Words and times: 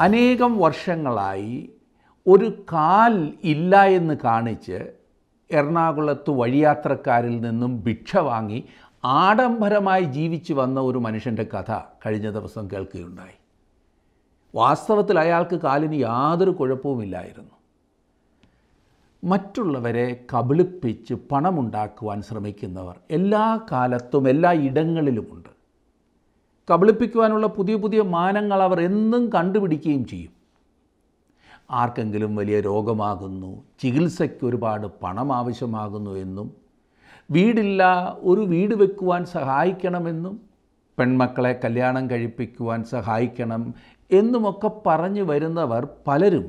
അനേകം 0.00 0.58
വർഷങ്ങളായി 0.58 1.72
ഒരു 2.26 2.64
കാൽ 2.72 3.32
ഇല്ല 3.44 3.84
എന്ന് 3.84 4.14
കാണിച്ച് 4.24 4.92
എറണാകുളത്ത് 5.50 6.30
വഴിയാത്രക്കാരിൽ 6.30 7.40
നിന്നും 7.40 7.82
ഭിക്ഷ 7.82 8.16
വാങ്ങി 8.16 8.64
ആഡംബരമായി 9.04 10.02
ജീവിച്ചു 10.02 10.54
വന്ന 10.54 10.80
ഒരു 10.80 10.98
മനുഷ്യന്റെ 10.98 11.42
കഥ 11.42 11.80
കഴിഞ്ഞ 12.06 12.30
ദിവസം 12.30 12.68
കേൾക്കുകയുണ്ടായി. 12.70 13.36
വാസ്തവത്തിൽ 14.54 15.18
അയാൾക്ക് 15.18 15.56
കാലിന് 15.56 15.94
യാതൊരു 15.94 16.50
കുഴപ്പവുമില്ലായിരുന്നു. 16.50 17.50
മറ്റുള്ളവരെ 19.24 20.24
കബളിപ്പിച്ച് 20.34 21.14
പണമുണ്ടാക്കുവാൻ 21.14 22.22
ശ്രമിക്കുന്നവർ 22.22 23.00
എല്ലാ 23.10 23.60
കാലത്തും 23.72 24.28
എല്ലാ 24.28 24.52
ഇടങ്ങളിലുമുണ്ട്. 24.52 25.53
കബളിപ്പിക്കുവാനുള്ള 26.68 27.46
പുതിയ 27.46 27.76
പുതിയ 27.76 28.02
മാനങ്ങൾ 28.02 28.62
അവർ 28.62 28.80
എന്നും 28.80 29.32
കണ്ടുപിടിക്കുകയും 29.32 30.04
ചെയ്യും. 30.04 30.32
ആർക്കെങ്കിലും 31.70 32.36
വലിയ 32.36 32.60
രോഗമാകുന്നു 32.60 33.50
ചികിത്സയ്ക്ക് 33.82 34.44
ഒരുപാട് 34.46 34.86
പണം 35.02 35.32
ആവശ്യമാകുന്നു 35.32 36.10
എന്നും 36.10 36.48
വീടില്ല 37.30 37.82
ഒരു 38.22 38.40
വീട് 38.40 38.74
വെക്കുവാൻ 38.74 39.24
സഹായിക്കണമെന്നും 39.24 40.34
പെൺമക്കളെ 40.98 41.60
കല്യാണം 41.64 42.10
കഴിപ്പിക്കുവാൻ 42.10 42.84
സഹായിക്കണം 42.84 43.74
എന്നുമൊക്കെ 44.10 44.70
പറഞ്ഞു 44.86 45.22
വരുന്നവർ 45.22 45.88
പലരും 46.06 46.46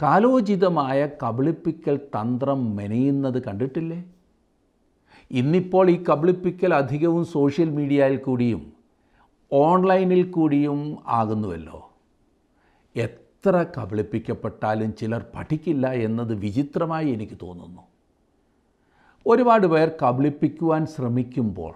കാലോചിതമായ 0.00 1.08
കബളിപ്പിക്കൽ 1.22 1.96
തന്ത്രം 1.96 2.76
മെനയുന്നത് 2.76 3.42
കണ്ടിട്ടില്ലേ? 3.42 4.04
ഇന്നിപ്പോൾ 5.30 5.90
ഈ 5.90 6.04
കബളിപ്പിക്കൽ 6.10 6.74
അധികവും 6.74 7.24
സോഷ്യൽ 7.24 7.70
മീഡിയയിൽ 7.70 8.16
കൂടിയും 8.16 8.62
ഓൺലൈനിൽ 9.52 10.30
കൂടിയും 10.30 10.98
ആകുന്നുവല്ലോ. 11.06 11.90
എത്ര 12.96 13.64
കബളിപ്പിക്കപ്പെട്ടാലും 13.78 14.94
ചിലർ 14.94 15.24
പഠിക്കില്ല 15.34 15.92
എന്നത് 15.92 16.34
വിചിത്രമായി 16.34 17.08
എനിക്ക് 17.08 17.38
തോന്നുന്നു. 17.42 17.82
ഒരുപാട് 19.26 19.66
പേർ 19.66 19.90
കബളിപ്പിക്കുവാൻ 20.02 20.86
ശ്രമിക്കുമ്പോൾ 20.86 21.74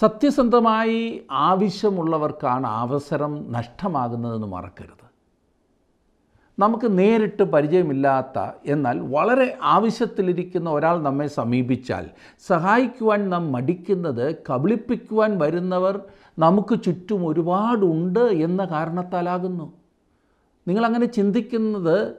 സത്യസന്ധമായി 0.00 1.26
ആവശ്യമുള്ളവർക്കാണ് 1.30 2.66
അവസരം 2.66 3.52
നഷ്ടമാകുന്നതെന്ന് 3.52 4.46
മറക്കരുത്. 4.46 5.06
നമുക്ക് 6.58 6.98
നേരിട്ട് 6.98 7.42
പരിചയമില്ലാത്ത 7.42 8.50
എന്നാൽ 8.66 9.00
വളരെ 9.00 9.58
ആവശ്യത്തിലിരിക്കുന്ന 9.62 10.70
ഒരാൾ 10.70 11.02
നമ്മെ 11.02 11.26
സമീപിച്ചാൽ 11.26 12.10
സഹായിക്കുവാൻ 12.46 13.30
നാം 13.30 13.52
മടിക്കുന്നത് 13.52 14.36
കബളിപ്പിക്കുവാൻ 14.50 15.38
വരുന്നവർ 15.38 16.00
നമുക്ക് 16.38 16.82
ചുറ്റും 16.82 17.26
ഒരുപാടുണ്ട് 17.26 18.18
എന്ന 18.18 18.64
കാരണത്താലാകുന്നു. 18.64 19.72
നിങ്ങളങ്ങനെ 20.68 21.06
ചിന്തിക്കുന്നത് 21.06 22.14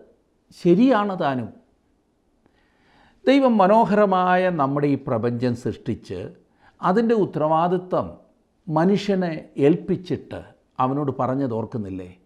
ശരിയാണ് 0.63 1.19
താനും. 1.19 1.49
ദൈവം 3.27 3.57
മനോഹരമായ 3.57 4.49
നമ്മുടെ 4.49 4.87
ഈ 4.87 4.95
പ്രപഞ്ചം 4.95 5.55
സൃഷ്ടിച്ച് 5.55 6.33
അതിന്റെ 6.81 7.15
ഉത്തരവാദിത്വം 7.15 8.17
മനുഷ്യനെ 8.69 9.49
ഏൽപ്പിച്ചിട്ട് 9.57 10.43
അവനോട് 10.79 11.11
പറഞ്ഞത് 11.19 11.53
ഓർക്കുന്നില്ലേ? 11.53 12.17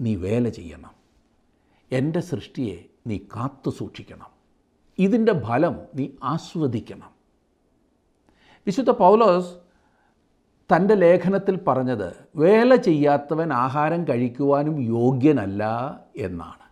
നീ 0.00 0.14
വേല 0.14 0.48
ചെയ്യണം. 0.48 0.90
എന്റെ 1.92 2.20
സൃഷ്ടിയെ 2.20 2.84
നീ 3.06 3.18
കാത്തു 3.18 3.70
സൂക്ഷിക്കണം. 3.70 4.26
ഇതിന്റെ 4.98 5.40
ഫലം 5.40 5.76
നീ 5.94 6.08
ആസ്വദിക്കണം. 6.22 7.10
വിശുദ്ധ 8.66 8.90
പൗലോസ് 8.90 9.63
തന്റെ 10.72 10.94
ലേഖനത്തിൽ 10.94 11.58
പറഞ്ഞത് 11.68 12.12
വേല 12.36 12.76
ചെയ്യാത്തവൻ 12.76 13.52
ആഹാരം 13.52 14.04
കഴിക്കുവാനും 14.04 14.80
യോഗ്യനല്ല 14.80 15.64
എന്നാണ്. 16.16 16.64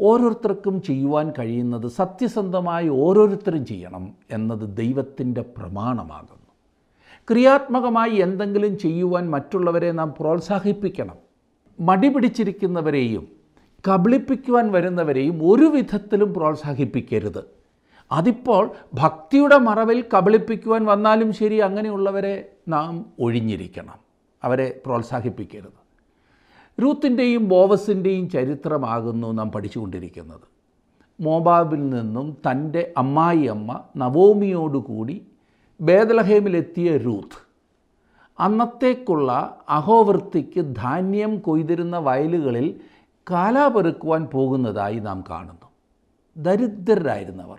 ഓരോരുത്തർക്കും 0.00 0.82
ചെയ്യുവാൻ 0.82 1.32
കഴിയുന്നത് 1.38 1.86
സത്യസന്ധമായി 1.86 2.88
ഓരോരുത്തരും 2.88 3.66
ചെയ്യണം 3.66 4.14
എന്നത് 4.30 4.76
ദൈവത്തിന്റെ 4.76 5.40
പ്രമാണമാകുന്നു. 5.40 6.48
ക്രിയാത്മകമായി 7.30 8.10
എന്തെങ്കിലും 8.10 8.78
ചെയ്യുവാൻ 8.78 9.30
മറ്റുള്ളവരെ 9.30 9.92
നാം 9.92 10.14
പ്രോത്സാഹിപ്പിക്കണം. 10.20 11.16
മടി 11.80 12.08
പിടിച്ചിരിക്കുന്നവരെയും 12.08 13.28
കബളിപ്പിക്കുവാൻ 13.88 14.72
വരുന്നവരെയും 14.72 15.50
ഒരു 15.50 15.64
വിധത്തിലും 15.64 16.34
പ്രോത്സാഹിപ്പിക്കരുത്. 16.34 17.57
അതിപ്പോൾ 18.12 18.72
ഭക്തിയുടെ 18.94 19.58
മറവിൽ 19.58 20.04
കബളിപ്പിക്കുവാൻ 20.14 20.84
വന്നാലും 20.84 21.32
ശരി 21.32 21.56
അങ്ങനെയുള്ളവരെ 21.56 22.52
നാം 22.68 23.06
ഒഴിഞ്ഞിരിക്കണം. 23.20 23.94
അവരെ 24.44 24.80
പ്രോത്സാഹിപ്പിക്കരുത്. 24.86 25.88
രൂത്തിന്റെയും 26.82 27.48
ബോവസിന്റെയും 27.48 28.30
ചരിത്രമാകുന്നു 28.30 29.32
നാം 29.32 29.52
പഠിച്ചുകൊണ്ടിരിക്കുന്നത്. 29.52 30.40
മോബാബിൽ 31.20 31.88
നിന്നും 31.88 32.36
തന്റെ 32.50 32.92
അമ്മായി 32.96 33.44
അമ്മ 33.44 33.80
നവോമിയോടുകൂടി 33.96 35.26
ബേദലഹേമിലെത്തിയ 35.80 36.96
രൂത്ത്. 36.96 37.48
അന്നത്തേക്കുള്ള 38.38 39.58
അഹോവൃത്തിക്ക് 39.68 40.74
ധാന്യം 40.76 41.38
കൊയ്തിരുന്ന 41.38 41.98
വയലുകളിൽ 41.98 42.80
കാലാപെറുക്കുവാൻ 43.30 44.24
പോകുന്നതായി 44.24 44.98
നാം 44.98 45.24
കാണുന്നു. 45.30 45.68
ദരിദ്രരായിരുന്നവർ. 46.36 47.58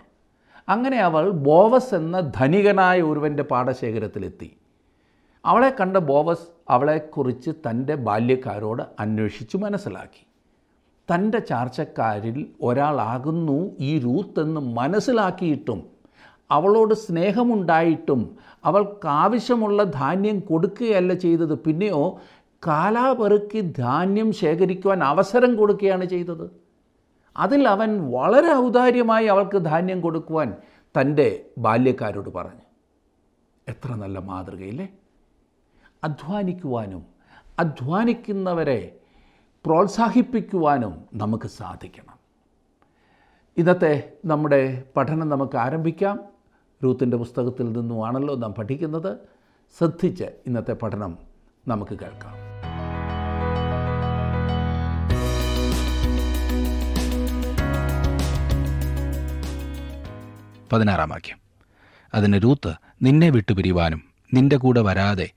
അങ്ങനെ 0.70 0.98
അവൾ 0.98 1.30
ബോവസ് 1.30 1.94
എന്ന 1.94 2.20
ധനികനായ 2.20 3.02
ഒരുവന്റെ 3.02 3.42
പാടശേഖരത്തിലെത്തി. 3.42 4.48
അവളെ 5.44 5.70
കണ്ട 5.80 5.96
ബോവസ് 5.96 6.46
അവളെക്കുറിച്ച് 6.70 7.50
തന്റെ 7.64 7.94
ബാല്യക്കാരോട് 7.94 8.82
അന്വേഷിച്ചു 9.00 9.56
മനസ്സിലാക്കി. 9.58 10.22
തന്റെ 11.08 11.38
ചാർച്ചക്കാരിൽ 11.38 12.46
ഒരാളാകുന്നു 12.62 13.58
ഈ 13.80 13.98
രൂത്ത് 13.98 14.40
എന്ന് 14.40 14.60
മനസ്സിലാക്കിയിട്ടും 14.60 15.80
അവളോട് 16.50 16.94
സ്നേഹമുണ്ടായിട്ടും 16.94 18.20
അവൾക്കാവശ്യമുള്ള 18.64 19.82
ധാന്യം 19.98 20.40
കൊടുക്കുകയല്ല 20.40 21.12
ചെയ്തത്. 21.14 21.54
പിന്നെയോ 21.58 22.20
കാലാപെറുക്കി 22.66 23.60
ധാന്യം 23.78 24.32
ശേഖരിക്കുവാൻ 24.32 25.04
അവസരം 25.04 25.56
കൊടുക്കുകയാണ് 25.56 26.04
ചെയ്തത്. 26.04 26.46
അതിൽ 27.40 27.68
അവൻ 27.68 28.12
വളരെ 28.12 28.54
ഔദാര്യമായി 28.54 29.26
അവൾക്ക് 29.26 29.64
ധാന്യം 29.64 30.00
കൊടുക്കുവാൻ 30.00 30.54
തന്റെ 31.00 31.46
ബാല്യക്കാരോട് 31.58 32.30
പറഞ്ഞു. 32.30 32.60
എത്ര 33.68 33.94
നല്ല 33.94 34.18
മാതൃകയില്ലേ? 34.18 34.88
അധ്വാനിക്കുവാനും 36.04 37.06
അധ്വാനിക്കുന്നവരെ 37.58 38.96
പ്രോത്സാഹിപ്പിക്കുവാനും 39.66 41.04
നമുക്ക് 41.14 41.48
സാധിക്കണം. 41.48 42.18
ഇന്നത്തെ 43.56 44.12
നമ്മുടെ 44.24 44.84
പഠനം 44.96 45.28
നമുക്ക് 45.28 45.56
ആരംഭിക്കാം. 45.56 46.20
രൂത്തിന്റെ 46.84 47.16
പുസ്തകത്തിൽ 47.16 47.72
നിന്നുമാണല്ലോ 47.72 48.36
നാം 48.36 48.54
പഠിക്കുന്നത്. 48.54 49.18
ശ്രദ്ധിച്ച് 49.78 50.24
ഇന്നത്തെ 50.24 50.72
പഠനം 50.72 51.18
നമുക്ക് 51.68 51.98
കേൾക്കാം. 51.98 52.39
പതിനാറാം 60.72 61.08
വാക്യം. 61.08 61.38
അതിന് 62.14 62.36
രൂത്ത് 62.36 62.74
നിന്നെ 63.02 63.30
വിട്ടുപിരിവാനും 63.30 64.02
നിന്റെ 64.34 64.56
കൂടെ 64.56 64.80
വരാതെ 64.80 65.30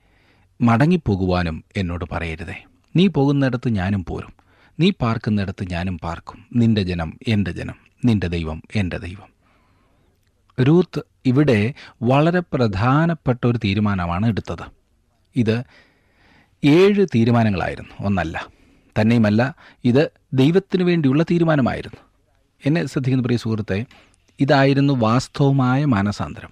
മടങ്ങിപ്പോകുവാനും 0.61 1.63
എന്നോട് 1.77 2.05
പറയരുതേ. 2.11 2.65
നീ 2.95 3.07
പോകുന്നിടത്ത് 3.07 3.69
ഞാനും 3.69 4.05
പോരും. 4.05 4.33
നീ 4.79 4.91
പാർക്കുന്നിടത്ത് 5.01 5.63
ഞാനും 5.71 5.97
പാർക്കും. 5.97 6.45
നിന്റെ 6.55 6.83
ജനം 6.83 7.19
എന്റെ 7.27 7.51
ജനം 7.51 7.75
നിന്റെ 8.05 8.27
ദൈവം 8.27 8.61
എന്റെ 8.75 8.97
ദൈവം. 8.97 9.33
രൂത്ത് 10.63 11.01
ഇവിടെ 11.25 11.73
വളരെ 12.01 12.39
പ്രധാനപ്പെട്ട 12.39 13.47
ഒരു 13.47 13.57
തീരുമാനമാണ് 13.57 14.27
എടുത്തത്. 14.27 14.71
ഇത് 15.35 15.63
ഏഴ് 16.63 17.07
തീരുമാനങ്ങളായിരുന്നു. 17.15 18.05
ഒന്നല്ല 18.05 18.47
തന്നെയുമല്ല 19.01 19.55
ഇത് 19.85 20.11
ദൈവത്തിനു 20.33 20.83
വേണ്ടിയുള്ള 20.83 21.23
തീരുമാനമായിരുന്നു. 21.23 21.99
എന്നെ 22.65 22.85
ശ്രദ്ധിക്കുന്ന 22.85 23.23
പ്രിയ 23.23 23.37
സുഹൃത്തെ 23.37 23.85
ഇതായിരുന്നു 24.39 24.93
വാസ്തവമായ 24.93 25.85
മാനസാന്തരം. 25.85 26.49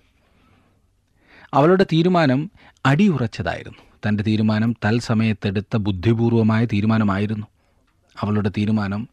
അവളുടെ 1.54 1.84
തീരുമാനം 1.84 2.52
അടിയുറച്ചതായിരുന്നു. 2.86 3.78
തന്റെ 4.08 4.24
തീരുമാനം 4.24 4.76
തൽസമയത്തെടുത്ത 4.86 5.78
ബുദ്ധിപൂർവമായ 5.78 6.66
തീരുമാനമായിരുന്നു. 6.66 7.48
അവളുടെ 8.20 8.50
തീരുമാനം 8.50 9.08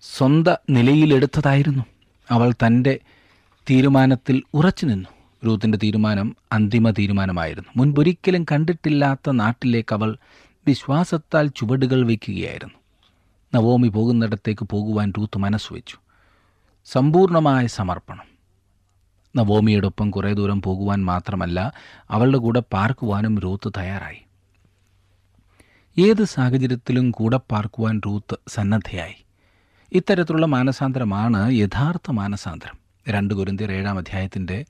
സ്വന്ത 0.00 0.48
നിലയിലെടുത്തതായിരുന്നു. 0.70 1.82
അവൾ 2.30 2.52
തന്റെ 2.52 3.00
തീരുമാനത്തിൽ 3.70 4.42
ഉറച്ചു 4.54 4.86
നിന്നു. 4.86 5.08
രൂത്തിന്റെ 5.46 5.78
തീരുമാനം 5.82 6.36
അന്തിമ 6.52 6.90
തീരുമാനമായിരുന്നു. 6.90 7.68
മുൻപൊരിക്കലും 7.76 8.46
കണ്ടിട്ടില്ലാത്ത 8.52 9.30
നാട്ടിലേക്ക് 9.30 9.94
അവൾ 9.94 10.16
വിശ്വാസത്താൽ 10.66 11.46
ചുവടുകൾ 11.46 12.06
വയ്ക്കുകയായിരുന്നു. 12.06 12.74
നവോമി 13.54 13.88
പോകുന്നിടത്തേക്ക് 13.88 14.64
പോകുവാൻ 14.64 15.12
റൂത്ത് 15.18 15.38
മനസ്സുവെച്ചു. 15.38 15.96
സമ്പൂർണമായ 16.84 17.66
സമർപ്പണം. 17.66 18.32
നവോമിയോടൊപ്പം 19.36 20.10
കുറേ 20.10 20.32
ദൂരം 20.32 20.62
പോകുവാൻ 20.62 21.04
മാത്രമല്ല 21.04 21.72
അവളുടെ 22.10 22.38
കൂടെ 22.38 22.62
പാർക്കുവാനും 22.72 23.38
രൂത്ത് 23.38 23.72
തയ്യാറായി. 23.76 24.22
ഏത് 25.98 26.24
സാഹചര്യത്തിലും 26.24 27.10
കൂടെ 27.10 27.36
പാർക്കുവാൻ 27.36 28.00
റൂത്ത് 28.06 28.36
സന്നദ്ധയായി. 28.48 29.24
ഇത്തരത്തിലുള്ള 29.92 30.46
മാനസാന്തരമാണ് 30.46 31.52
യഥാർത്ഥ 31.52 32.10
മാനസാന്തരം. 32.10 32.78
രണ്ട് 33.08 33.34
ഗുരുന്തിർ 33.34 33.72
ഏഴാം 33.72 33.98
അധ്യായത്തിന്റെ 33.98 34.64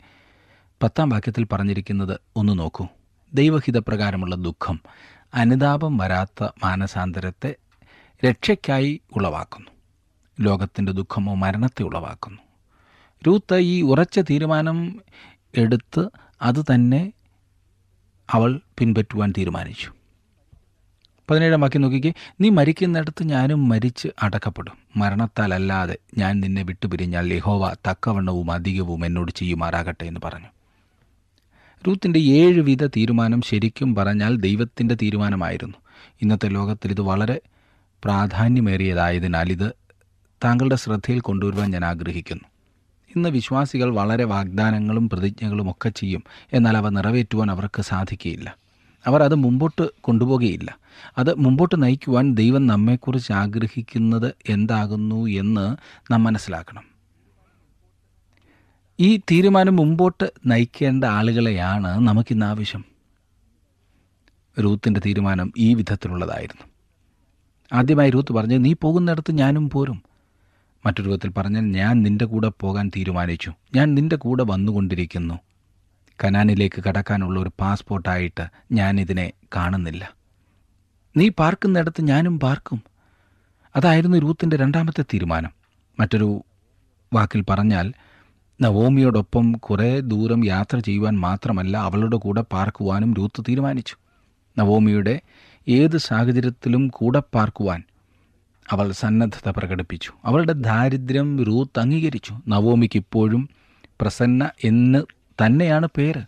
പത്താം 0.83 1.09
വാക്യത്തിൽ 1.09 1.45
പറഞ്ഞിരിക്കുന്നത് 1.45 2.21
ഒന്ന് 2.37 2.59
നോക്കൂ. 2.59 2.87
ദൈവഹിതപ്രകാരമുള്ള 3.35 4.35
ദുഃഖം 4.35 4.81
അനുതാപം 5.35 5.99
വരാത്ത 5.99 6.45
മാനസാന്തരത്തെ 6.45 7.55
രക്ഷയ്ക്കായി 8.27 9.01
ഉളവാക്കുന്നു. 9.17 9.72
ലോകത്തിന്റെ 10.43 10.93
ദുഃഖമോ 10.93 11.35
മരണത്തെ 11.35 11.83
ഉളവാക്കുന്നു. 11.83 12.43
രൂത്ത് 13.27 13.55
ഈ 13.55 13.83
ഉറച്ച 13.83 14.19
തീരുമാനം 14.19 15.01
എടുത്ത് 15.57 16.09
അത് 16.43 16.65
തന്നെ 16.75 17.13
അവൾ 18.31 18.61
പിൻപറ്റുവാൻ 18.79 19.33
തീരുമാനിച്ചു. 19.39 19.93
പതിനേഴാം 21.31 21.61
വാക്യം 21.61 21.83
നോക്കിക്കേ. 21.83 22.13
നീ 22.41 22.49
മരിക്കുന്നിടത്ത് 22.49 23.25
ഞാനും 23.25 23.69
മരിച്ച് 23.69 24.09
അടക്കപ്പെടും. 24.23 24.79
മരണത്താലല്ലാതെ 24.97 25.99
ഞാൻ 26.19 26.41
നിന്നെ 26.41 26.63
വിട്ടുപിരിഞ്ഞാൽ 26.63 27.27
ലിഹോവ 27.27 27.75
തക്കവണ്ണവും 27.75 28.53
അധികവും 28.53 29.07
എന്നോട് 29.07 29.33
ചെയ്യുമാറാകട്ടെ 29.33 30.05
എന്ന് 30.05 30.21
പറഞ്ഞു. 30.25 30.47
രൂത്തിന്റെ 31.89 32.19
ഏഴ് 32.19 32.61
വിധ 32.61 32.87
തീരുമാനം 32.87 33.43
ശരിക്കും 33.43 33.95
പറഞ്ഞാൽ 33.95 34.37
ദൈവത്തിന്റെ 34.37 34.95
തീരുമാനമായിരുന്നു. 34.95 35.77
ഇന്നത്തെ 36.23 36.49
ലോകത്തിൽ 36.49 36.91
ഇത് 36.91 37.01
വളരെ 37.01 37.41
പ്രാധാന്യമേറിയതായതിനാൽ 38.05 39.53
ഇത് 39.53 39.73
താങ്കളുടെ 40.45 40.77
ശ്രദ്ധയിൽ 40.77 41.21
കൊണ്ടുവരുവാൻ 41.21 41.71
ഞാൻ 41.71 41.85
ആഗ്രഹിക്കുന്നു. 41.85 42.45
ഇന്ന് 43.17 43.29
വിശ്വാസികൾ 43.29 43.95
വളരെ 43.95 44.25
വാഗ്ദാനങ്ങളും 44.25 45.11
പ്രതിജ്ഞകളും 45.11 45.71
ഒക്കെ 45.71 45.89
ചെയ്യും. 45.89 46.25
എന്നാൽ 46.53 46.77
അവ 46.77 46.89
നിറവേറ്റുവാൻ 46.89 47.51
അവർക്ക് 47.51 47.83
സാധിക്കുകയില്ല. 47.83 48.57
അവർ 49.07 49.23
അത് 49.23 49.35
മുമ്പോട്ട് 49.35 49.89
കൊണ്ടുപോകുകയില്ല. 50.01 50.79
അത് 51.19 51.35
മുമ്പോട്ട് 51.35 51.83
നയിക്കുവാൻ 51.83 52.35
ദൈവം 52.35 52.67
നമ്മെക്കുറിച്ച് 52.67 53.33
ആഗ്രഹിക്കുന്നത് 53.33 54.35
എന്താകുന്നു 54.49 55.27
എന്ന് 55.27 55.77
നാം 56.13 56.25
മനസ്സിലാക്കണം. 56.25 56.83
ഈ 59.01 59.17
തീരുമാനം 59.17 59.77
മുമ്പോട്ട് 59.77 60.33
നയിക്കേണ്ട 60.47 61.05
ആളുകളെയാണ് 61.05 61.87
നമുക്കിന്ന് 61.87 62.47
ആവശ്യം. 62.47 62.85
റൂത്തിന്റെ 64.65 65.01
തീരുമാനം 65.07 65.53
ഈ 65.59 65.75
വിധത്തിലുള്ളതായിരുന്നു. 65.75 66.67
ആദ്യമായി 67.73 68.11
റൂത്ത് 68.11 68.33
പറഞ്ഞ് 68.33 68.65
നീ 68.65 68.75
പോകുന്നിടത്ത് 68.83 69.33
ഞാനും 69.33 69.71
പോരും. 69.71 70.03
മറ്റൊരു 70.87 71.09
വിധത്തിൽ 71.09 71.31
പറഞ്ഞാൽ 71.31 71.61
ഞാൻ 71.61 72.03
നിന്റെ 72.03 72.25
കൂടെ 72.25 72.53
പോകാൻ 72.61 72.91
തീരുമാനിച്ചു. 72.97 73.53
ഞാൻ 73.75 73.95
നിന്റെ 73.95 74.17
കൂടെ 74.17 74.45
വന്നുകൊണ്ടിരിക്കുന്നു. 74.45 75.35
കനാനിലേക്ക് 76.25 76.85
കടക്കാനുള്ള 76.85 77.41
ഒരു 77.41 77.51
പാസ്പോർട്ടായിട്ട് 77.61 78.47
ഞാനിതിനെ 78.73 79.33
കാണുന്നില്ല. 79.57 80.15
നീ 81.17 81.29
പാർക്കുന്നിടത്ത് 81.29 82.03
ഞാനും 82.03 82.41
പാർക്കും. 82.41 82.83
അതായിരുന്നു 83.77 84.19
രൂത്തിന്റെ 84.19 84.57
രണ്ടാമത്തെ 84.57 85.03
തീരുമാനം. 85.03 85.51
മറ്റൊരു 86.01 86.45
വാക്കിൽ 87.13 87.45
പറഞ്ഞാൽ 87.51 87.93
നവോമിയോടൊപ്പം 88.61 89.53
കുറേ 89.53 90.01
ദൂരം 90.01 90.45
യാത്ര 90.45 90.79
ചെയ്യുവാൻ 90.79 91.21
മാത്രമല്ല 91.21 91.77
അവളുടെ 91.77 92.17
കൂടെ 92.17 92.41
പാർക്കുവാനും 92.41 93.15
രൂത്ത് 93.15 93.45
തീരുമാനിച്ചു. 93.49 93.97
നവോമിയുടെ 94.59 95.21
ഏത് 95.69 95.99
സാഹചര്യത്തിലും 95.99 96.89
കൂടെ 96.89 97.23
പാർക്കുവാൻ 97.35 97.83
അവൾ 98.71 98.93
സന്നദ്ധത 98.93 99.49
പ്രകടിപ്പിച്ചു. 99.49 100.13
അവളുടെ 100.25 100.53
ദാരിദ്ര്യം 100.53 101.45
റൂത്ത് 101.45 101.81
അംഗീകരിച്ചു. 101.81 102.39
നവോമിക്ക് 102.49 102.99
ഇപ്പോഴും 102.99 103.51
പ്രസന്ന 104.01 104.51
എന്ന് 104.65 104.99
തന്നെയാണ് 105.45 105.89
പേര്. 105.97 106.23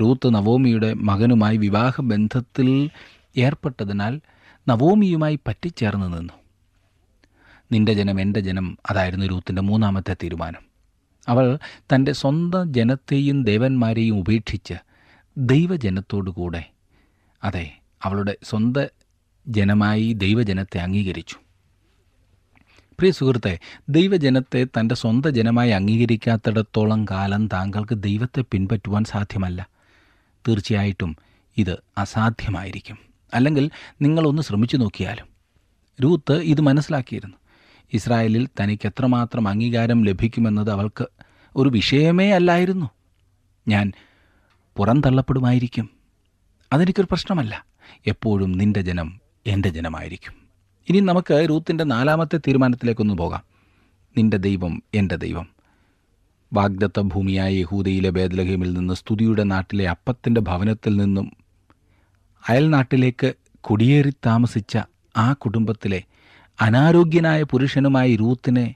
റൂത്ത് 0.00 0.34
നവോമിയുടെ 0.34 0.94
മകനുമായി 0.94 1.56
വിവാഹബന്ധത്തിൽ 1.56 2.90
ഏർപ്പെട്ടതിനാൽ 3.36 4.20
നവോമിയുമായി 4.68 5.38
പറ്റിച്ചേർന്ന് 5.46 6.18
നിന്നു. 6.18 6.32
നിന്റെ 7.72 7.94
ജനം 7.94 8.20
എന്റെ 8.20 8.40
ജനം 8.40 8.78
അതായിരുന്നു 8.90 9.26
രൂത്തിന്റെ 9.26 9.62
മൂന്നാമത്തെ 9.62 10.16
തീരുമാനം. 10.22 10.62
അവൾ 11.28 11.58
തന്റെ 11.94 12.12
സ്വന്തം 12.12 12.74
ജനത്തെയും 12.74 13.44
ദേവന്മാരെയും 13.44 14.18
ഉപേക്ഷിച്ച് 14.18 14.74
ദൈവജനത്തോടു 15.38 16.30
കൂടെ 16.30 16.70
അതെ 17.44 17.78
അവളുടെ 18.02 18.36
സ്വന്തം 18.42 18.86
ജനമായി 19.48 20.12
ദൈവജനത്തെ 20.12 20.78
അംഗീകരിച്ചു. 20.78 21.43
പ്രിയ 22.98 23.10
സുഹൃത്തെ 23.10 23.58
ദൈവജനത്തെ 23.88 24.64
തന്റെ 24.64 24.94
സ്വന്തം 24.94 25.34
ജനമായി 25.34 25.70
അംഗീകരിക്കാത്തിടത്തോളം 25.70 27.04
കാലം 27.04 27.46
താങ്കൾക്ക് 27.46 28.02
ദൈവത്തെ 28.02 28.44
പിൻപറ്റുവാൻ 28.50 29.04
സാധ്യമല്ല. 29.04 29.68
തീർച്ചയായിട്ടും 30.48 31.16
ഇത് 31.56 31.82
അസാധ്യമായിരിക്കും. 31.98 32.98
അല്ലെങ്കിൽ 33.34 33.70
നിങ്ങളൊന്ന് 34.02 34.42
ശ്രമിച്ചു 34.42 34.76
നോക്കിയാലും. 34.76 35.26
രൂത്ത് 36.02 36.32
ഇത് 36.32 36.60
മനസ്സിലാക്കിയിരുന്നു. 36.60 37.36
ഇസ്രായേലിൽ 37.92 38.48
തനിക്ക് 38.60 38.86
എത്രമാത്രം 38.86 39.48
അംഗീകാരം 39.48 40.04
ലഭിക്കുമെന്നത് 40.04 40.70
അവൾക്ക് 40.70 41.06
ഒരു 41.56 41.68
വിഷയമേ 41.68 42.30
അല്ലായിരുന്നു. 42.30 42.90
ഞാൻ 43.68 43.92
പുറന്തള്ളപ്പെടുമായിരിക്കും. 44.76 45.90
അതെനിക്കൊരു 46.72 47.06
പ്രശ്നമല്ല. 47.10 47.64
എപ്പോഴും 48.06 48.52
നിന്റെ 48.52 48.80
ജനം 48.80 49.20
എന്റെ 49.46 49.68
ജനമായിരിക്കും. 49.68 50.43
ഇനി 50.88 51.00
നമുക്ക് 51.00 51.46
രൂത്തിന്റെ 51.50 51.84
നാലാമത്തെ 51.84 52.36
തീരുമാനത്തിലേക്കൊന്ന് 52.36 53.14
പോകാം. 53.14 53.42
നിന്റെ 54.16 54.36
ദൈവം 54.36 54.82
എന്റെ 54.94 55.16
ദൈവം. 55.16 55.48
വാഗ്ദത്ത 56.52 57.00
ഭൂമിയായ 57.00 57.54
യഹൂദയിലെ 57.54 58.10
ബേദലഹീമിൽ 58.10 58.72
നിന്ന് 58.72 58.94
സ്തുതിയുടെ 58.94 59.42
നാട്ടിലെ 59.42 59.88
അപ്പത്തിന്റെ 59.88 60.40
ഭവനത്തിൽ 60.40 60.96
നിന്നും 60.96 61.32
അയൽനാട്ടിലേക്ക് 62.48 63.34
കുടിയേറി 63.60 64.10
താമസിച്ച 64.10 64.78
ആ 65.16 65.32
കുടുംബത്തിലെ 65.32 66.02
അനാരോഗ്യനായ 66.60 67.42
പുരുഷനുമായി 67.42 68.16
രൂത്തിനെ 68.16 68.74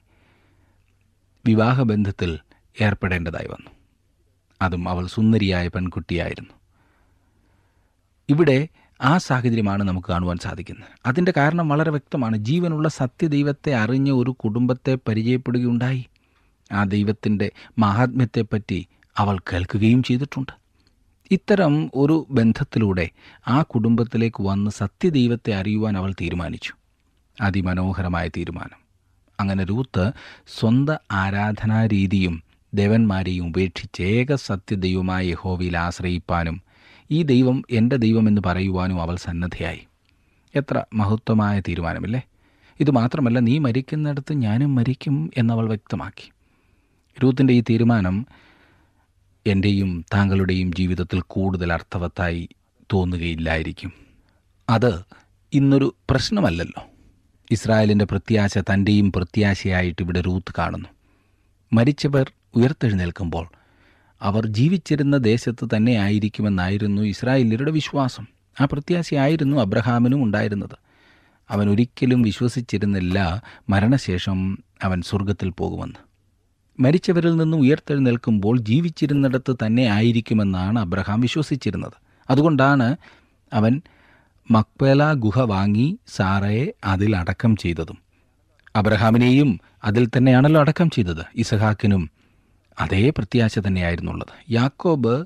വിവാഹബന്ധത്തിൽ 1.45 2.39
ഏർപ്പെടേണ്ടതായി 2.81 3.47
വന്നു. 3.47 3.71
അതും 4.61 4.89
അവൾ 4.89 5.07
സുന്ദരിയായ 5.07 5.67
പെൺകുട്ടിയായിരുന്നു. 5.67 6.53
ഇവിടെ 8.29 8.67
ആ 9.01 9.17
സാഹചര്യമാണ് 9.17 9.83
നമുക്ക് 9.83 10.07
കാണുവാൻ 10.07 10.37
സാധിക്കുന്നത്. 10.37 10.89
അതിന്റെ 11.05 11.33
കാരണം 11.37 11.69
വളരെ 11.69 11.91
വ്യക്തമാണ്. 11.91 12.37
ജീവനുള്ള 12.37 12.89
സത്യദൈവത്തെ 12.89 13.75
അറിഞ്ഞ 13.75 14.11
ഒരു 14.11 14.31
കുടുംബത്തെ 14.31 14.97
പരിചയപ്പെടുകയുണ്ടായി. 15.07 16.05
ആ 16.71 16.83
ദൈവത്തിന്റെ 16.83 17.51
മഹാത്മ്യത്തെപ്പറ്റി 17.77 18.87
അവൾ 19.17 19.39
കേൾക്കുകയും 19.39 20.03
ചെയ്തിട്ടുണ്ട്. 20.03 20.51
ഇത്തരം 21.31 21.91
ഒരു 21.95 22.27
ബന്ധത്തിലൂടെ 22.31 23.09
ആ 23.47 23.61
കുടുംബത്തിലേക്ക് 23.61 24.43
വന്ന് 24.43 24.71
സത്യദൈവത്തെ 24.71 25.53
അറിയുവാൻ 25.53 25.97
അവൾ 25.97 26.13
തീരുമാനിച്ചു. 26.21 26.73
അതിമനോഹരമായ 27.41 28.27
തീരുമാനം. 28.27 28.79
അങ്ങനെ 29.39 29.63
രൂത്ത് 29.63 30.11
സ്വന്ത 30.59 30.89
ആരാധനാരീതിയും 31.11 32.43
ദേവന്മാരെയും 32.73 33.47
ഉപേക്ഷിച്ച് 33.47 34.01
ഏക 34.01 34.35
സത്യദൈവമായ 34.35 35.25
യഹോവയിൽ 35.25 35.77
ആശ്രയിപ്പാനും 35.77 36.68
ഈ 37.11 37.23
ദൈവം 37.23 37.63
എന്റെ 37.69 37.95
ദൈവമെന്ന് 37.95 38.41
പറയുവാനും 38.45 39.01
അവൾ 39.01 39.15
സന്നദ്ധയായി. 39.15 39.87
എത്ര 40.55 40.83
മഹത്വമായ 40.93 41.59
തീരുമാനമില്ലേ? 41.59 42.21
ഇതുമാത്രമല്ല 42.79 43.39
നീ 43.39 43.57
മരിക്കുന്നിടത്ത് 43.57 44.33
ഞാനും 44.33 44.75
മരിക്കും 44.75 45.31
എന്നവൾ 45.37 45.67
വ്യക്തമാക്കി. 45.67 46.31
രൂത്തിന്റെ 47.23 47.53
ഈ 47.53 47.61
തീരുമാനം 47.61 48.27
എന്റെയും 49.47 50.05
താങ്കളുടെയും 50.13 50.73
ജീവിതത്തിൽ 50.73 51.21
കൂടുതൽ 51.27 51.73
അർത്ഥവത്തായി 51.73 52.49
തോന്നുകയില്ലായിരിക്കും. 52.93 53.91
അത് 54.69 55.03
ഇന്നൊരു 55.53 55.95
പ്രശ്നമല്ലല്ലോ. 56.09 56.85
ഇസ്രായേലിന്റെ 57.51 58.05
പ്രത്യാശ 58.05 58.57
തന്റെയും 58.57 59.11
പ്രത്യാശയായിട്ട് 59.11 60.01
ഇവിടെ 60.01 60.21
റൂത്ത് 60.21 60.53
കാണുന്നു. 60.57 60.89
മരിച്ചവർ 61.73 62.31
ഉയർത്തെഴുന്നേൽക്കുമ്പോൾ 62.55 63.47
അവർ 64.21 64.47
ജീവിച്ചിരുന്ന 64.47 65.17
ദേശത്ത് 65.17 65.67
തന്നെ 65.75 65.91
ആയിരിക്കുമെന്നായിരുന്നു 65.91 67.01
ഇസ്രായേലിയരുടെ 67.01 67.71
വിശ്വാസം. 67.71 68.25
ആ 68.61 68.65
പ്രത്യാശയായിരുന്നു 68.65 69.57
അബ്രഹാമിനും 69.57 70.23
ഉണ്ടായിരുന്നത്. 70.23 70.77
അവൻ 71.49 71.69
ഒരിക്കലും 71.69 72.21
വിശ്വസിച്ചിരുന്നില്ല. 72.21 73.43
മരണശേഷം 73.69 74.63
അവൻ 74.83 75.01
സ്വർഗത്തിൽ 75.01 75.49
പോകുമെന്ന്. 75.49 75.95
മരിച്ചവരിൽ 76.79 77.35
നിന്ന് 77.35 77.57
ഉയർത്തെഴുന്നേൽക്കുമ്പോൾ 77.57 78.59
ജീവിച്ചിരുന്നിടത്ത് 78.59 79.55
തന്നെ 79.65 79.83
ആയിരിക്കുമെന്നാണ് 79.83 80.79
അബ്രഹാം 80.79 81.21
വിശ്വസിച്ചിരുന്നത്. 81.21 81.93
അതുകൊണ്ടാണ് 82.29 82.95
അവൻ 83.53 83.81
മക്പേല 84.51 85.13
ഗുഹ 85.13 85.39
വാങ്ങി 85.39 85.99
സാറയെ 86.07 86.73
അതിൽ 86.85 87.15
അടക്കം 87.15 87.55
ചെയ്തതും. 87.55 87.97
അബ്രഹാമിനെയും 88.75 89.59
അതിൽ 89.83 90.09
തന്നെയാണല്ലോ 90.17 90.61
അടക്കം 90.61 90.89
ചെയ്തത്. 90.89 91.25
ഇസഹാക്കിനും 91.35 92.09
അതേ 92.79 93.09
പ്രത്യാശ 93.09 93.59
തന്നെയായിരുന്നുള്ളത് 93.59 94.51
യാക്കോബ് 94.51 95.25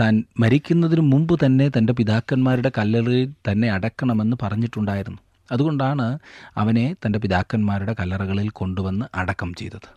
താൻ 0.00 0.24
മരിക്കുന്നതിന് 0.38 1.00
മുമ്പ് 1.00 1.46
തന്നെ 1.46 1.68
തന്റെ 1.68 1.92
പിതാക്കന്മാരുടെ 1.92 2.72
കല്ലറയിൽ 2.78 3.32
തന്നെ 3.50 3.68
അടക്കണമെന്ന് 3.70 4.36
പറഞ്ഞിട്ടുണ്ടായിരുന്നു. 4.42 5.18
അതുകൊണ്ടാണ് 5.52 6.18
അവനെ 6.56 6.96
തന്റെ 7.06 7.18
പിതാക്കന്മാരുടെ 7.18 7.94
കല്ലറകളിൽ 8.00 8.48
കൊണ്ടുവന്ന് 8.48 9.06
അടക്കം 9.14 9.54
ചെയ്തത്. 9.54 9.88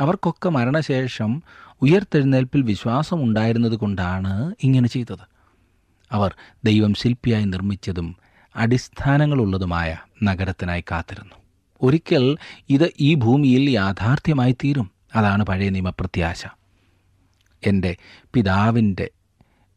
അവർക്കൊക്കെ 0.00 0.48
മരണശേഷം 0.48 1.42
ഉയർത്തെഴുന്നേൽപ്പിൽ 1.82 2.62
വിശ്വാസം 2.62 3.22
ഉണ്ടായിരുന്നത് 3.22 3.72
കൊണ്ടാണ് 3.72 4.54
ഇങ്ങനെ 4.62 4.88
ചെയ്തത്. 4.88 5.24
അവർ 6.12 6.34
ദൈവം 6.64 6.94
ശില്പിയായി 6.94 7.44
നിർമ്മിച്ചതും 7.44 8.16
അടിസ്ഥാനങ്ങളുള്ളതുമായ 8.56 9.96
നഗരത്തിനായി 10.22 10.84
കാത്തിരുന്നു. 10.90 11.34
ഒരിക്കൽ 11.82 12.36
ഇത് 12.70 12.92
ഈ 13.00 13.14
ഭൂമിയിൽ 13.14 13.70
യാഥാർത്ഥ്യമായി 13.70 14.52
തീരും 14.52 14.93
അതാണ് 15.14 15.46
പഴയ 15.46 15.68
നിയമപ്രത്യാശ. 15.68 16.46
എന്റെ 17.66 17.96
പിതാവിന്റെ 18.34 19.10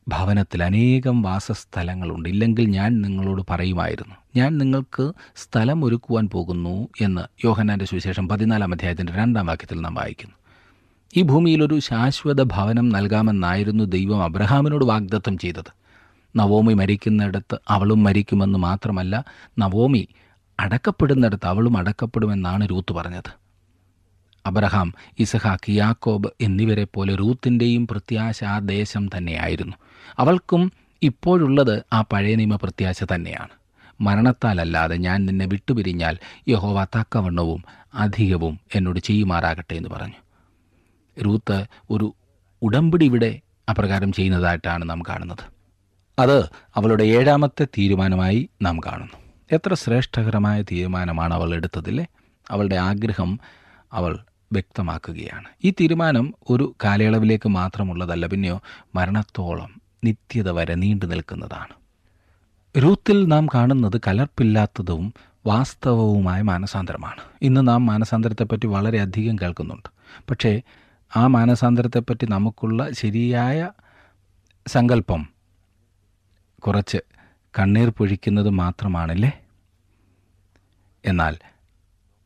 ഭവനത്തിൽ 0.07 0.63
അനേകം 0.63 1.21
വാസസ്ഥലങ്ങളുണ്ട്. 1.21 2.29
ഇല്ലെങ്കിൽ 2.29 2.65
ഞാൻ 2.65 3.01
നിങ്ങളോട് 3.01 3.43
പറയുമായിരുന്നു 3.49 4.15
ഞാൻ 4.35 4.57
നിങ്ങൾക്ക് 4.57 5.13
സ്ഥലം 5.35 5.85
ഒരുക്കുവാൻ 5.85 6.29
പോകുന്നു 6.29 6.87
എന്ന് 7.01 7.21
യോഹനാന്റെ 7.45 7.85
സുവിശേഷം 7.85 8.29
പതിനാലാം 8.29 8.73
അധ്യായത്തിന്റെ 8.73 9.13
രണ്ടാം 9.13 9.45
വാക്യത്തിൽ 9.45 9.81
നാം 9.81 9.93
വായിക്കുന്നു. 9.93 10.35
ഈ 11.17 11.21
ഭൂമിയിലൊരു 11.21 11.79
ശാശ്വത 11.79 12.43
ഭവനം 12.43 12.89
നൽകാമെന്നായിരുന്നു 12.89 13.83
ദൈവം 13.83 14.23
അബ്രഹാമിനോട് 14.23 14.85
വാഗ്ദത്തം 14.85 15.37
ചെയ്തത്. 15.37 15.71
നവോമി 16.35 16.73
മരിക്കുന്നിടത്ത് 16.73 17.59
അവളും 17.67 18.03
മരിക്കുമെന്ന് 18.03 18.59
മാത്രമല്ല 18.59 19.25
നവോമി 19.59 20.07
അടക്കപ്പെടുന്നിടത്ത് 20.59 21.47
അവളും 21.47 21.77
അടക്കപ്പെടുമെന്നാണ് 21.77 22.67
രൂത്ത് 22.71 22.93
പറഞ്ഞത്. 22.93 23.46
അബ്രഹാം 24.47 24.93
ഇസഹാക്ക് 25.19 25.71
യാക്കോബ് 25.71 26.29
എന്നിവരെ 26.41 26.83
പോലെ 26.83 27.15
റൂത്തിന്റെയും 27.15 27.87
പ്രത്യാശ 27.87 28.43
ആ 28.43 28.59
ദേശം 28.59 29.09
തന്നെയായിരുന്നു. 29.17 29.77
അവൾക്കും 30.19 30.71
ഇപ്പോഴുള്ളത് 31.01 31.83
ആ 31.93 32.01
പഴയ 32.01 32.35
നിയമ 32.35 32.55
പ്രത്യാശ 32.55 33.03
തന്നെയാണ്. 33.03 33.49
മരണത്താലല്ലാതെ 34.01 34.95
ഞാൻ 34.95 35.25
നിന്നെ 35.25 35.45
വിട്ടുപിരിഞ്ഞാൽ 35.45 36.17
യഹോവ 36.49 36.83
തക്കവണ്ണവും 36.83 37.63
അധികവും 37.93 38.59
എന്നോട് 38.75 38.99
ചെയ്യുമാറാകട്ടെ 38.99 39.75
എന്ന് 39.75 39.89
പറഞ്ഞു. 39.89 40.19
റൂത്ത് 41.25 41.65
ഒരു 41.89 42.13
ഉടമ്പടി 42.61 43.05
ഇവിടെ 43.05 43.39
അപ്രകാരം 43.69 44.11
ചെയ്യുന്നതായിട്ടാണ് 44.11 44.89
നാം 44.89 45.01
കാണുന്നത്. 45.09 45.51
അത് 46.19 46.49
അവളുടെ 46.75 47.03
ഏഴാമത്തെ 47.03 47.65
തീരുമാനമായി 47.65 48.49
നാം 48.61 48.79
കാണുന്നു. 48.79 49.17
എത്ര 49.51 49.73
ശ്രേഷ്ഠകരമായ 49.73 50.61
തീരുമാനമാണ് 50.61 51.33
അവൾ 51.33 51.53
എടുത്തതില്ലേ? 51.53 52.05
അവളുടെ 52.51 52.75
ആഗ്രഹം 52.75 53.39
അവൾ 53.93 54.19
വ്യക്തമാക്കുകയാണ്. 54.51 55.47
ഈ 55.63 55.71
തീരുമാനം 55.71 56.33
ഒരു 56.49 56.75
കാലയളവിലേക്ക് 56.83 57.49
മാത്രമുള്ളതല്ല 57.49 58.27
പിന്നെയോ 58.27 58.61
മരണത്തോളം 58.95 59.81
നിത്യത 60.03 60.49
വരെ 60.49 60.75
നീണ്ടു 60.75 61.05
നിൽക്കുന്നതാണ്. 61.05 61.73
രൂത്തിൽ 62.77 63.25
നാം 63.27 63.47
കാണുന്നത് 63.47 64.01
കലർപ്പില്ലാത്തതും 64.07 65.13
വാസ്തവവുമായ 65.45 66.41
മാനസാന്തരമാണ്. 66.41 67.21
ഇന്ന് 67.41 67.67
നാം 67.67 67.85
മാനസാന്തരത്തെപ്പറ്റി 67.85 68.67
വളരെയധികം 68.67 69.35
കേൾക്കുന്നുണ്ട്. 69.35 69.89
പക്ഷേ 70.29 70.61
ആ 71.15 71.27
മാനസാന്തരത്തെപ്പറ്റി 71.27 72.25
നമുക്കുള്ള 72.25 72.91
ശരിയായ 72.91 73.69
സങ്കല്പം 74.67 75.29
കുറച്ച് 76.59 76.97
കണ്ണീർ 77.59 77.89
പൊഴിക്കുന്നത് 77.89 78.49
മാത്രമാണല്ലേ? 78.49 79.39
എന്നാൽ 81.05 81.37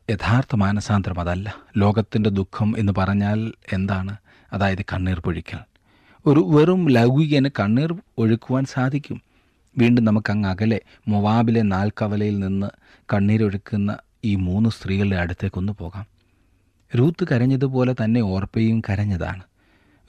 യഥാർത്ഥ 0.09 0.55
മാനസാന്തരം 0.55 1.19
അതല്ല. 1.19 1.55
ലോകത്തിന്റെ 1.77 2.29
ദുഃഖം 2.29 2.75
എന്ന് 2.77 2.93
പറഞ്ഞാൽ 2.97 3.53
എന്താണ്? 3.73 4.15
അതായത് 4.53 4.81
കണ്ണീർ 4.81 5.19
പൊഴിക്കൽ. 5.19 5.57
ഒരു 6.25 6.39
വെറും 6.39 6.89
ലൗകികന് 6.89 7.49
കണ്ണീർ 7.59 7.95
ഒഴുക്കുവാൻ 8.17 8.65
സാധിക്കും. 8.65 9.21
വീണ്ടും 9.77 10.05
നമുക്ക് 10.05 10.31
അങ്ങ് 10.31 10.49
അകലെ 10.49 10.81
മൊവാബിലെ 11.07 11.61
നാൽക്കവലയിൽ 11.61 12.39
നിന്ന് 12.39 12.67
കണ്ണീരൊഴുക്കുന്ന 13.13 13.97
ഈ 14.25 14.35
മൂന്ന് 14.35 14.69
സ്ത്രീകളുടെ 14.69 15.15
അടുത്തേക്കൊന്ന് 15.15 15.73
പോകാം. 15.73 16.05
റൂത്ത് 16.99 17.27
കരഞ്ഞതുപോലെ 17.31 17.93
തന്നെ 17.93 18.21
ഓർപ്പയും 18.21 18.79
കരഞ്ഞതാണ്. 18.79 19.43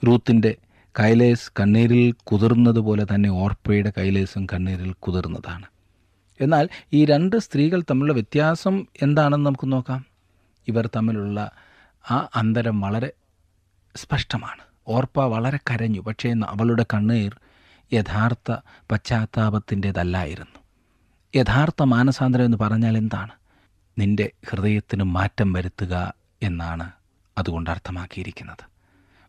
റൂത്തിന്റെ 0.07 0.55
കൈലേസ് 0.99 1.51
കണ്ണീരിൽ 1.59 2.13
കുതിർന്നതുപോലെ 2.23 3.05
തന്നെ 3.15 3.29
ഓർപ്പയുടെ 3.29 3.93
കൈലേസും 3.97 4.45
കണ്ണീരിൽ 4.45 4.93
കുതിർന്നതാണ്. 4.99 5.72
എന്നാൽ 6.39 6.69
ഈ 6.93 7.05
രണ്ട് 7.05 7.35
സ്ത്രീകൾ 7.37 7.81
തമ്മിലുള്ള 7.81 8.13
വ്യത്യാസം 8.13 8.85
എന്താണെന്ന് 9.01 9.45
നമുക്ക് 9.45 9.71
നോക്കാം. 9.71 10.05
ഇവർ 10.67 10.89
തമ്മിലുള്ള 10.95 11.51
ആ 12.11 12.29
അന്തരം 12.35 12.81
വളരെ 12.81 13.11
സ്പഷ്ടമാണ്. 13.95 14.61
ഓർപ്പ 14.87 15.19
വളരെ 15.19 15.59
കരഞ്ഞു. 15.71 15.99
പക്ഷേ 15.99 16.33
അവളുടെ 16.47 16.85
കണ്ണീർ 16.93 17.39
യഥാർത്ഥ 17.93 18.51
പശ്ചാത്താപത്തിന്റേതല്ലായിരുന്നു. 18.91 20.59
യഥാർത്ഥ 21.35 21.83
മാനസാന്തരം 21.83 22.45
എന്ന് 22.45 22.57
പറഞ്ഞാൽ 22.57 22.97
എന്താണ്? 22.97 23.31
നിന്റെ 23.99 24.31
ഹൃദയത്തിന് 24.49 25.03
മാറ്റം 25.03 25.53
വരുത്തുക 25.53 26.13
എന്നാണ് 26.43 26.91
അതുകൊണ്ട് 27.37 27.69
അർത്ഥമാക്കിയിരിക്കുന്നത്. 27.69 28.65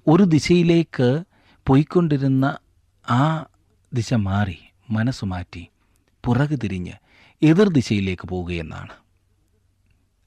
ഒരു 0.06 0.22
ദിശയിലേക്ക് 0.22 1.24
പോയിക്കൊണ്ടിരുന്ന 1.66 2.56
ആ 3.10 3.44
ദിശ 3.94 4.14
മാറി 4.14 4.58
മനസ്സ് 4.90 5.24
മാറ്റി 5.24 5.68
പുറകു 6.24 6.56
തിരിഞ്ഞ് 6.56 6.92
എതിർദിശയിലേക്ക് 7.42 8.28
പോവുകയെന്നാണ്. 8.28 8.88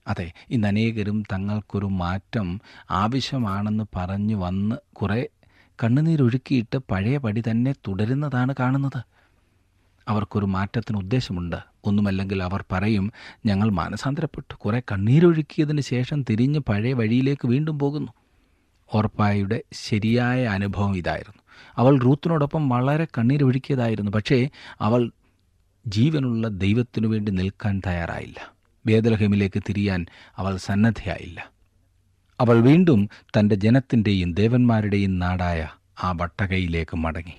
അതെ 0.08 0.32
ഇന്ന് 0.50 0.68
അനേകരും 0.68 1.24
തങ്ങൾക്കൊരു 1.34 1.86
മാറ്റം 1.86 2.62
ആവശ്യമാണെന്ന് 2.92 3.84
പറഞ്ഞു 3.96 4.36
വന്ന് 4.36 4.76
കുറേ 4.94 5.28
കണ്ണുനീരൊഴുക്കിയിട്ട് 5.84 6.78
പഴയ 6.78 7.18
പടി 7.18 7.44
തന്നെ 7.52 7.72
തുടരുന്നതാണ് 7.72 8.56
കാണുന്നത്. 8.60 9.04
അവർക്കൊരു 10.08 10.46
മാറ്റത്തിന് 10.46 10.98
ഉദ്ദേശമുണ്ട്. 10.98 11.56
ഒന്നുമല്ലെങ്കിൽ 11.84 12.44
അവർ 12.44 12.64
പറയും 12.72 13.12
ഞങ്ങൾ 13.46 13.70
മാനസാന്തരപ്പെട്ടു. 13.70 14.56
കുറേ 14.56 14.80
കണ്ണീരൊഴുക്കിയതിന് 14.80 15.82
ശേഷം 15.82 16.24
തിരിഞ്ഞ് 16.24 16.60
പഴയ 16.60 16.94
വഴിയിലേക്ക് 16.94 17.48
വീണ്ടും 17.48 17.80
പോകുന്നു. 17.80 18.12
ഓർപ്പായുടെ 18.94 19.64
ശരിയായ 19.74 20.46
അനുഭവം 20.46 20.98
ഇതായിരുന്നു. 20.98 21.42
അവൾ 21.78 22.00
റൂത്തിനോടൊപ്പം 22.00 22.70
വളരെ 22.70 23.08
കണ്ണീരൊഴുക്കിയതായിരുന്നു 23.18 24.12
പക്ഷേ 24.12 24.50
അവൾ 24.82 25.12
ജീവനുള്ള 25.88 26.48
ദൈവത്തിനു 26.48 27.08
വേണ്ടി 27.08 27.32
നിൽക്കാൻ 27.32 27.82
തയ്യാറായില്ല. 27.88 28.54
വേദലഹമിലേക്ക് 28.86 29.64
തിരിയാൻ 29.70 30.06
അവൾ 30.38 30.58
സന്നദ്ധയായില്ല. 30.58 31.52
അവൾ 32.40 32.62
വീണ്ടും 32.62 33.10
തന്റെ 33.40 33.56
ജനത്തിന്റെയും 33.56 34.34
ദേവന്മാരുടെയും 34.34 35.20
നാടായ 35.20 35.70
ആ 36.04 36.12
വട്ടകയിലേക്ക് 36.12 36.98
മടങ്ങി. 36.98 37.34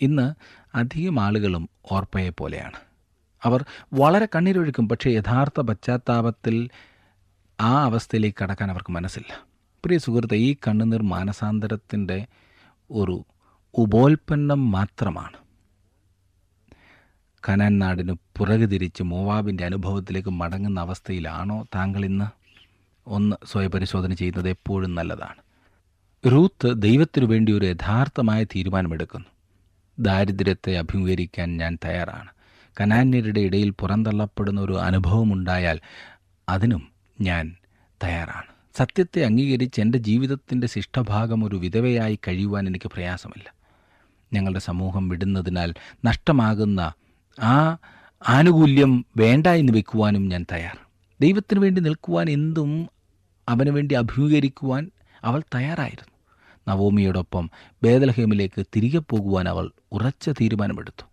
ഇന്ന് 0.00 0.34
അധികം 0.74 1.20
ആളുകളും 1.20 1.68
ഓർപ്പയെ 1.92 2.28
പോലെയാണ്. 2.28 2.78
അവർ 3.44 3.64
വളരെ 3.92 4.28
കണ്ണീരൊഴുക്കും 4.34 4.88
പക്ഷേ 4.88 5.10
യഥാർത്ഥ 5.10 5.60
പശ്ചാത്താപത്തിൽ 5.60 6.70
ആ 7.60 7.84
അവസ്ഥയിലേക്ക് 7.84 8.44
കടക്കാൻ 8.44 8.70
അവർക്ക് 8.70 8.92
മനസ്സില്ല. 8.92 9.46
പ്രിയ 9.84 9.98
സുഹൃത്തെ 9.98 10.36
ഈ 10.36 10.56
കണ്ണുനീർ 10.68 11.02
മാനസാന്തരത്തിന്റെ 11.02 12.26
ഒരു 12.90 13.24
ഉപോൽപ്പന്നം 13.74 14.70
മാത്രമാണ്. 14.70 15.43
കനാൻ 17.48 17.78
നാടിന് 17.78 18.16
പുറകു 18.38 18.66
തിരിച്ച് 18.66 19.02
മോവാബിന്റെ 19.02 19.64
അനുഭവത്തിലേക്ക് 19.64 20.28
മടങ്ങുന്ന 20.28 20.80
അവസ്ഥയിലാണോ 20.80 21.66
താങ്കൾ 21.74 22.04
ഇന്ന്? 22.04 22.24
ഒന്ന് 23.06 23.36
സ്വയപരിശോധന 23.46 24.14
ചെയ്യുന്നത് 24.14 24.48
എപ്പോഴും 24.48 24.94
നല്ലതാണ്. 24.94 25.44
റൂത്ത് 26.32 26.82
ദൈവത്തിനു 26.82 27.26
വേണ്ടി 27.26 27.52
ഒരു 27.52 27.66
യഥാർത്ഥമായ 27.66 28.44
തീരുമാനമെടുക്കുന്നു. 28.44 29.26
ദാരിദ്ര്യത്തെ 29.98 30.78
അഭിമുഖീകരിക്കാൻ 30.78 31.56
ഞാൻ 31.56 31.78
തയ്യാറാണ്. 31.84 32.28
കനാന്യരുടെ 32.80 33.40
ഇടയിൽ 33.40 33.70
പുറന്തള്ളപ്പെടുന്ന 33.70 34.60
ഒരു 34.60 34.72
അനുഭവമുണ്ടായാൽ 34.72 35.80
അതിനും 36.48 36.88
ഞാൻ 37.20 37.56
തയ്യാറാണ്. 38.04 38.54
സത്യത്തെ 38.74 39.24
അംഗീകരിച്ച് 39.24 39.80
എന്റെ 39.80 39.98
ജീവിതത്തിന്റെ 39.98 40.66
ശിഷ്ടഭാഗം 40.66 41.44
ഒരു 41.44 41.56
വിധവയായി 41.56 42.18
കഴിയുവാൻ 42.28 42.66
എനിക്ക് 42.66 42.88
പ്രയാസമില്ല. 42.88 43.54
ഞങ്ങളുടെ 44.32 44.58
സമൂഹം 44.58 45.08
വിടുന്നതിനാൽ 45.08 45.74
നഷ്ടമാകുന്ന 46.04 46.92
ആ 47.40 47.76
ആനുകൂല്യം 48.28 49.06
വേണ്ട 49.16 49.46
എന്ന് 49.46 49.72
വെക്കുവാനും 49.72 50.28
ഞാൻ 50.28 50.46
തയ്യാർ. 50.52 50.78
ദൈവത്തിന് 51.20 51.60
വേണ്ടി 51.60 51.80
നിൽക്കുവാൻ 51.80 52.30
എന്തും 52.30 52.88
അവന് 53.48 53.70
വേണ്ടി 53.70 53.94
അഭിമുഖീകരിക്കുവാൻ 53.94 54.90
അവൾ 55.24 55.42
തയ്യാറായിരുന്നു. 55.54 56.14
നവോമിയോടൊപ്പം 56.68 57.50
ബേദലഹേമിലേക്ക് 57.82 58.66
തിരികെ 58.76 58.98
പോകുവാൻ 58.98 59.48
അവൾ 59.48 59.70
ഉറച്ച 59.92 60.28
തീരുമാനമെടുത്തു. 60.28 61.04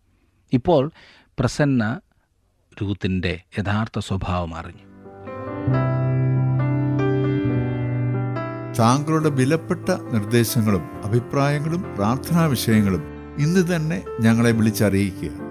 ഇപ്പോൾ 0.54 0.92
പ്രസന്ന 1.40 2.00
രൂത്തിന്റെ 2.82 3.42
യഥാർത്ഥ 3.60 4.00
സ്വഭാവം 4.00 4.56
അറിഞ്ഞു. 4.56 4.92
താങ്കളുടെ 8.80 9.30
വിലപ്പെട്ട 9.30 9.90
നിർദ്ദേശങ്ങളും 9.90 11.04
അഭിപ്രായങ്ങളും 11.06 11.82
പ്രാർത്ഥനാ 11.96 12.46
വിഷയങ്ങളും 12.46 13.04
ഇന്ന് 13.40 13.76
തന്നെ 13.76 14.04
ഞങ്ങളെ 14.22 14.52
വിളിച്ചറിയിക്കുക. 14.52 15.51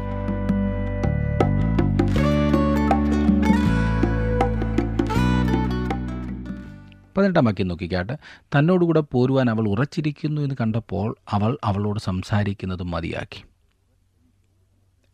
പതിനെട്ടാം 7.17 7.45
വാക്യം 7.45 7.67
നോക്കിക്കാട്ട്. 7.67 8.13
തന്നോടുകൂടെ 8.41 8.99
പോരുവാൻ 8.99 9.49
അവൾ 9.49 9.69
ഉറച്ചിരിക്കുന്നു 9.69 10.41
എന്ന് 10.41 10.55
കണ്ടപ്പോൾ 10.61 11.15
അവൾ 11.29 11.57
അവളോട് 11.63 11.99
സംസാരിക്കുന്നത് 11.99 12.83
മതിയാക്കി. 12.83 13.43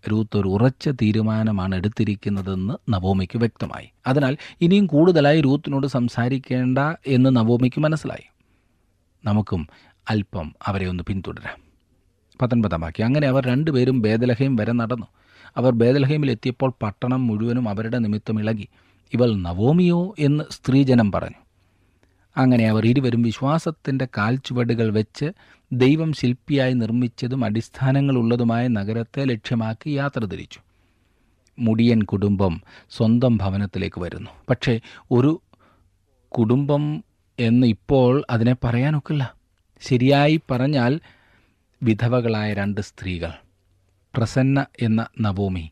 രൂത്ത് 0.10 0.38
ഒരു 0.38 0.48
ഉറച്ച 0.48 0.90
തീരുമാനമാണ് 0.90 1.76
എടുത്തിരിക്കുന്നതെന്ന് 1.76 2.94
നവോമിക്ക് 2.94 3.38
വ്യക്തമായി. 3.38 3.92
അതിനാൽ 4.08 4.38
ഇനിയും 4.62 4.86
കൂടുതലായി 4.86 5.42
രൂത്തിനോട് 5.42 5.88
സംസാരിക്കേണ്ട 5.88 6.78
എന്ന് 7.08 7.36
നവോമിക്ക് 7.36 7.80
മനസ്സിലായി. 7.80 8.30
നമുക്കും 9.26 9.68
അല്പം 10.10 10.56
അവരെ 10.66 10.88
ഒന്ന് 10.88 11.04
പിന്തുടരാം. 11.04 11.68
പത്തൊൻപതാം 12.42 12.82
വാക്യം 12.82 13.06
അങ്ങനെ 13.06 13.28
അവർ 13.28 13.46
രണ്ടുപേരും 13.46 14.02
ബേദലഹേം 14.02 14.56
വരെ 14.56 14.72
നടന്നു. 14.72 15.08
അവർ 15.58 15.72
ബേദലഹേമിൽ 15.72 16.32
എത്തിയപ്പോൾ 16.32 16.74
പട്ടണം 16.82 17.28
മുഴുവനും 17.28 17.70
അവരുടെ 17.70 17.98
നിമിത്തം 17.98 18.40
ഇളകി. 18.40 18.68
ഇവൾ 19.14 19.36
നവോമിയോ 19.36 20.16
എന്ന് 20.20 20.44
സ്ത്രീജനം 20.52 21.12
പറഞ്ഞു. 21.12 21.47
അങ്ങനെ 22.38 22.70
അവർ 22.70 22.88
ഇരുവരും 22.88 23.22
വിശ്വാസത്തിന്റെ 23.22 24.08
കാൽച്ചുവടുകൾ 24.18 24.94
വെച്ച് 24.94 25.32
ദൈവം 25.72 26.14
ശില്പിയായി 26.14 26.74
നിർമ്മിച്ചതും 26.74 27.46
അടിസ്ഥാനങ്ങളുള്ളതുമായ 27.46 28.68
നഗരത്തെ 28.68 29.24
ലക്ഷ്യമാക്കി 29.24 29.90
യാത്ര 29.90 30.26
തിരിച്ചു. 30.26 30.60
മുടിയൻ 31.60 32.02
കുടുംബം 32.02 32.62
സ്വന്തം 32.90 33.38
ഭവനത്തിലേക്ക് 33.38 34.02
വരുന്നു. 34.02 34.32
പക്ഷേ 34.50 34.80
ഒരു 35.12 35.42
കുടുംബം 36.30 37.04
എന്ന് 37.40 37.68
ഇപ്പോൾ 37.68 38.24
അതിനെ 38.30 38.56
പറയാനൊക്കില്ല. 38.64 39.34
ശരിയായി 39.82 40.42
പറഞ്ഞാൽ 40.52 41.00
വിധവകളായ 41.84 42.54
രണ്ട് 42.54 42.82
സ്ത്രീകൾ 42.82 43.32
പ്രസന്ന 44.18 44.66
എന്ന 44.82 45.08
നവോമി. 45.22 45.72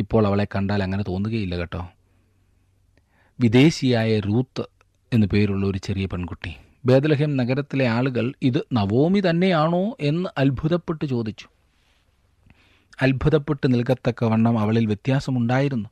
ഇപ്പോൾ 0.00 0.26
അവളെ 0.26 0.44
കണ്ടാൽ 0.44 0.82
അങ്ങനെ 0.82 1.04
തോന്നുകയില്ല 1.08 1.56
കേട്ടോ. 1.56 1.90
വിദേശിയായ 3.40 4.20
റൂത്ത് 4.20 4.77
എന്നു 5.12 5.26
പേരുള്ള 5.26 5.66
ഒരു 5.66 5.78
ചെറിയ 5.78 6.06
പെൺകുട്ടി. 6.06 6.54
ബേദലഹേം 6.84 7.36
നഗരത്തിലെ 7.36 7.86
ആളുകൾ 7.86 8.32
ഇത് 8.42 8.66
നവോമി 8.72 9.20
തന്നെയാണോ 9.20 9.96
എന്ന് 10.00 10.28
അത്ഭുതപ്പെട്ട് 10.38 11.04
ചോദിച്ചു. 11.04 11.48
അത്ഭുതപ്പെട്ട് 13.02 13.74
നിൽക്കത്തക്കവണ്ണം 13.74 14.58
അവളിൽ 14.58 14.86
വ്യത്യാസമുണ്ടായിരുന്നു. 14.86 15.88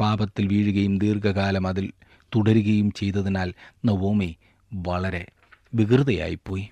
പാപത്തിൽ 0.00 0.46
വീഴുകയും 0.46 0.98
ദീർഘകാലം 0.98 1.66
അതിൽ 1.66 1.92
തുടരുകയും 2.34 2.90
ചെയ്തതിനാൽ 2.90 3.54
നവോമി 3.84 4.36
വളരെ 4.72 5.26
വികൃതയായിപ്പോയി. 5.74 6.70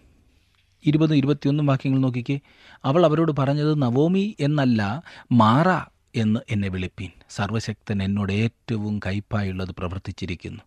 ഇരുപത് 0.86 1.14
ഇരുപത്തിയൊന്നും 1.14 1.66
വാക്യങ്ങൾ 1.66 1.98
നോക്കിക്കേ. 1.98 2.40
അവൾ 2.84 3.04
അവരോട് 3.04 3.32
പറഞ്ഞത് 3.38 3.82
നവോമി 3.82 4.36
എന്നല്ല 4.40 5.02
മാറ 5.32 5.68
എന്ന് 6.14 6.40
എന്നെ 6.50 6.68
വിളിപ്പീൻ. 6.68 7.10
സർവശക്തൻ 7.30 8.02
എന്നോട് 8.02 8.32
ഏറ്റവും 8.32 9.00
കയ്പായുള്ളത് 9.06 9.72
പ്രവർത്തിച്ചിരിക്കുന്നു. 9.78 10.60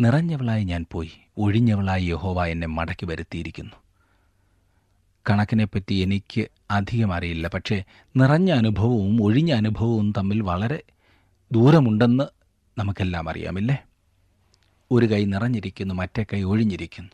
നിറഞ്ഞവളായി 0.00 0.64
ഞാൻ 0.64 0.86
പോയി. 0.92 1.10
ഒഴിഞ്ഞവളായി 1.38 2.04
യഹോവ 2.04 2.44
എന്നെ 2.44 2.66
മടക്കി 2.66 3.06
വരുത്തിയിരിക്കുന്നു. 3.06 3.76
കണക്കിനെപ്പറ്റി 5.30 5.94
എനിക്ക് 5.94 6.48
അധികം 6.70 7.14
അറിയില്ല. 7.14 7.48
പക്ഷേ 7.48 7.84
നിറഞ്ഞ 8.16 8.50
അനുഭവവും 8.52 9.22
ഒഴിഞ്ഞ 9.22 9.52
അനുഭവവും 9.52 10.12
തമ്മിൽ 10.16 10.40
വളരെ 10.40 10.82
ദൂരമുണ്ടെന്ന് 11.52 12.24
നമുക്കെല്ലാം 12.78 13.28
അറിയാമില്ലേ? 13.28 13.84
ഒരു 14.90 15.06
കൈ 15.06 15.24
നിറഞ്ഞിരിക്കുന്നു 15.24 15.94
മറ്റേ 15.94 16.26
കൈ 16.32 16.42
ഒഴിഞ്ഞിരിക്കുന്നു. 16.42 17.10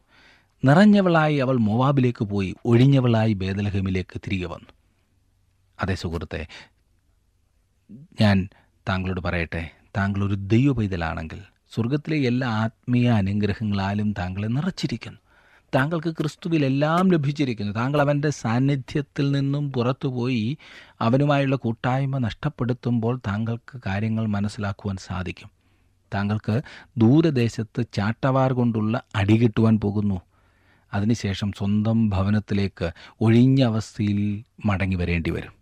നിറഞ്ഞവളായി 0.65 1.37
അവൾ 1.37 1.57
മൊവാബിലേക്ക് 1.57 2.25
പോയി 2.25 2.55
ഒഴിഞ്ഞവളായി 2.65 3.33
ബേദലഹമിലേക്ക് 3.33 4.21
തിരികെ 4.21 4.47
വന്നു. 4.47 4.69
അതേ 5.81 5.95
സുഹൃത്തെ 5.95 6.47
ഞാൻ 8.21 8.49
താങ്കളോട് 8.89 9.21
പറയട്ടെ 9.21 9.71
താങ്കളൊരു 9.97 10.35
ദൈവ 10.35 10.73
പൈതലാണെങ്കിൽ 10.73 11.39
സ്വർഗത്തിലെ 11.75 12.17
എല്ലാ 12.17 12.49
ആത്മീയ 12.49 13.11
അനുഗ്രഹങ്ങളാലും 13.11 14.13
താങ്കളെ 14.13 14.47
നിറച്ചിരിക്കുന്നു. 14.47 15.19
താങ്കൾക്ക് 15.75 16.11
ക്രിസ്തുവിലെല്ലാം 16.11 17.13
ലഭിച്ചിരിക്കുന്നു. 17.13 17.73
താങ്കൾ 17.73 18.01
അവന്റെ 18.01 18.31
സാന്നിധ്യത്തിൽ 18.31 19.33
നിന്നും 19.33 19.73
പുറത്തുപോയി 19.73 20.59
അവനുമായുള്ള 21.01 21.57
കൂട്ടായ്മ 21.57 22.19
നഷ്ടപ്പെടുത്തുമ്പോൾ 22.19 23.21
താങ്കൾക്ക് 23.27 23.81
കാര്യങ്ങൾ 23.87 24.27
മനസ്സിലാക്കുവാൻ 24.27 24.97
സാധിക്കും. 24.97 25.51
താങ്കൾക്ക് 26.15 26.63
ദൂരദേശത്ത് 26.97 27.85
ചാട്ടവാർ 27.93 28.53
കൊണ്ടുള്ള 28.53 29.03
അടി 29.15 29.37
കിട്ടുവാൻ 29.37 29.81
പോകുന്നു. 29.81 30.21
അതിനുശേഷം 30.95 31.53
സ്വന്തം 31.53 32.11
ഭവനത്തിലേക്ക് 32.11 32.91
ഒഴിഞ്ഞ 33.21 33.63
അവസ്ഥയിൽ 33.63 34.45
മടങ്ങി 34.65 34.97
വരേണ്ടി 34.97 35.31
വരും. 35.31 35.62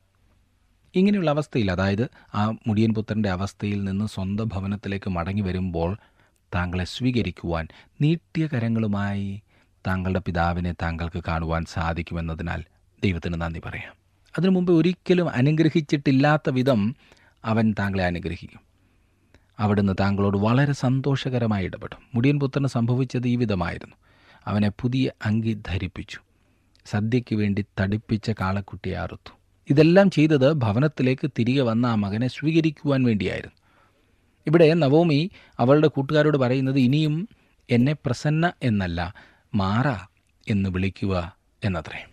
ഇങ്ങനെയുള്ള 0.95 1.31
അവസ്ഥയിൽ 1.31 1.71
അതായത് 1.71 2.11
ആ 2.35 2.55
മുടിയൻ 2.67 2.95
പുത്രന്റെ 2.95 3.31
അവസ്ഥയിൽ 3.31 3.85
നിന്ന് 3.85 4.05
സ്വന്തം 4.07 4.49
ഭവനത്തിലേക്ക് 4.53 5.11
മടങ്ങി 5.11 5.43
വരുമ്പോൾ 5.43 5.97
താങ്കളെ 6.55 6.85
സ്വീകരിക്കുവാൻ 6.85 7.69
നീട്ടിയ 8.01 8.47
കരങ്ങളുമായി 8.47 9.43
താങ്കളുടെ 9.87 10.19
പിതാവിനെ 10.27 10.73
താങ്കൾക്ക് 10.73 11.23
കാണുവാൻ 11.29 11.65
സാധിക്കുമെന്നതിനാൽ 11.65 12.65
ദൈവത്തിന് 13.03 13.41
നന്ദി 13.41 13.61
പറയാം. 13.67 13.95
അതിനു 14.39 14.51
മുമ്പ് 14.51 14.73
ഒരിക്കലും 14.73 15.31
അനുഗ്രഹിച്ചിട്ടില്ലാത്ത 15.31 16.51
വിധം 16.51 16.97
അവൻ 17.45 17.75
താങ്കളെ 17.79 18.05
അനുഗ്രഹിക്കും. 18.05 18.61
അവിടുന്ന് 19.59 19.93
താങ്കളോട് 20.01 20.39
വളരെ 20.39 20.73
സന്തോഷകരമായി 20.73 21.65
ഇടപെടും. 21.65 21.99
മുടിയൻ 22.15 22.41
പുത്രന് 22.41 22.67
സംഭവിച്ചത് 22.67 23.29
ഈ 23.29 23.37
വിധമായിരുന്നു. 23.37 23.97
അവനെ 24.47 24.71
പുതിയ 24.81 25.11
അങ്കി 25.25 25.63
ധരിപ്പിച്ചു. 25.67 26.21
സദ്യയ്ക്ക് 26.87 27.37
വേണ്ടി 27.37 27.65
തടിപ്പിച്ച 27.81 28.31
കാളക്കുട്ടിയെ 28.31 28.95
അറുത്തു. 28.95 29.40
ഇതെല്ലാം 29.71 30.11
ചെയ്തത് 30.11 30.53
ഭവനത്തിലേക്ക് 30.53 31.31
തിരികെ 31.39 31.63
വന്ന 31.63 31.87
ആ 31.87 31.95
മകനെ 31.95 32.29
സ്വീകരിക്കുവാൻ 32.29 33.03
വേണ്ടിയായിരുന്നു. 33.03 33.57
ഇവിടെ 34.47 34.75
നവോമി 34.75 35.31
അവളുടെ 35.59 35.89
കൂട്ടുകാരോട് 35.89 36.39
പറയുന്നത് 36.39 36.79
ഇനിയും 36.79 37.29
എന്നെ 37.71 37.93
പ്രസന്ന 37.93 38.53
എന്നല്ല 38.63 39.15
മാറ 39.55 39.89
എന്ന് 40.49 40.71
വിളിക്കുക 40.71 41.37
എന്നത്രേ. 41.65 42.07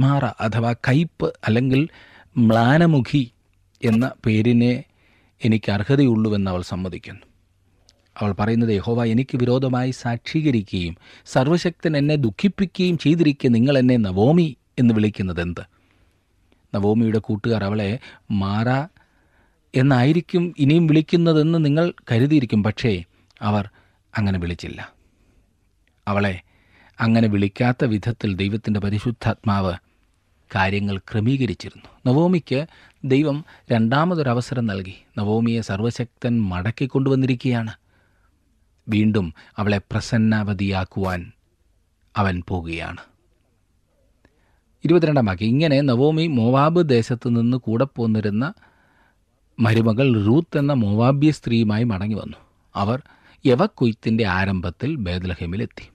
മാറ 0.00 0.24
അഥവാ 0.24 0.72
കയ്പ് 0.72 1.32
അല്ലെങ്കിൽ 1.46 1.88
മ്ലാനമുഖി 2.38 3.32
എന്ന 3.84 4.12
പേരിനെ 4.26 4.84
എനിക്ക് 5.44 5.72
അർഹതയുള്ളൂവെന്ന് 5.72 6.50
അവൾ 6.50 6.62
സമ്മതിക്കുന്നു. 6.62 7.20
അവൾ 8.18 8.32
പറയുന്നത് 8.32 8.70
യഹോവ 8.70 9.04
എനിക്ക് 9.04 9.36
വിരോധമായി 9.36 9.90
സാക്ഷീകരിക്കുകയും 9.90 10.96
സർവശക്തൻ 11.26 11.96
എന്നെ 11.96 12.16
ദുഃഖിപ്പിക്കുകയും 12.16 12.98
ചെയ്തിരിക്കെ 12.98 13.48
നിങ്ങൾ 13.48 13.78
എന്നെ 13.78 13.96
നവോമി 13.96 14.56
എന്ന് 14.78 14.94
വിളിക്കുന്നത് 14.94 15.40
എന്ത് 15.40 15.79
നവോമിയുടെ 16.74 17.18
കൂട്ടുകാർ 17.18 17.64
അവളെ 17.64 17.98
മാറ 18.30 18.86
എന്നായിരിക്കും 19.74 20.54
ഇനിയും 20.58 20.86
വിളിക്കുന്നതെന്ന് 20.86 21.64
നിങ്ങൾ 21.64 21.92
കരുതിയിരിക്കും 22.12 22.62
പക്ഷേ 22.62 23.04
അവർ 23.42 23.68
അങ്ങനെ 24.18 24.38
വിളിച്ചില്ല. 24.38 24.92
അവളെ 26.08 26.40
അങ്ങനെ 27.00 27.28
വിളിക്കാത്ത 27.28 27.84
വിധത്തിൽ 27.84 28.34
ദൈവത്തിന്റെ 28.34 28.80
പരിശുദ്ധാത്മാവ് 28.80 29.74
കാര്യങ്ങൾ 30.54 30.98
ക്രമീകരിച്ചിരുന്നു. 30.98 31.84
നവോമിക്ക് 32.06 32.66
ദൈവം 33.04 33.44
രണ്ടാമതൊരവസരം 33.72 34.66
നൽകി. 34.66 34.94
നവോമിയെ 35.18 35.60
സർവശക്തൻ 35.60 36.42
മടക്കിക്കൊണ്ടുവന്നിരിക്കുകയാണ് 36.42 37.72
വീണ്ടും 38.88 39.34
അവളെ 39.56 39.78
പ്രസന്നാവതിയാക്കുവാൻ 39.78 41.32
അവൻ 42.16 42.42
പോകുകയാണ്. 42.48 43.00
ഇരുപത്തിരണ്ടാം 44.84 45.26
വാക്യം 45.26 45.48
ഇങ്ങനെ 45.48 45.80
നവോമി 45.80 46.26
മോവാബ് 46.26 46.88
ദേശത്ത് 46.88 47.28
നിന്ന് 47.36 47.56
കൂടെ 47.56 47.84
പോന്നിരുന്ന 47.96 48.44
മരുമകൾ 49.58 50.24
റൂത്ത് 50.26 50.58
എന്ന 50.58 50.72
മോവാബ്യ 50.72 51.30
സ്ത്രീയുമായി 51.30 51.84
മടങ്ങി 51.84 52.14
വന്നു. 52.14 52.38
അവർ 52.74 52.98
യവക്കൊയ്ത്തിന്റെ 53.44 54.24
ആരംഭത്തിൽ 54.38 54.96
ബേദലഹേമിലെത്തി 54.96 55.86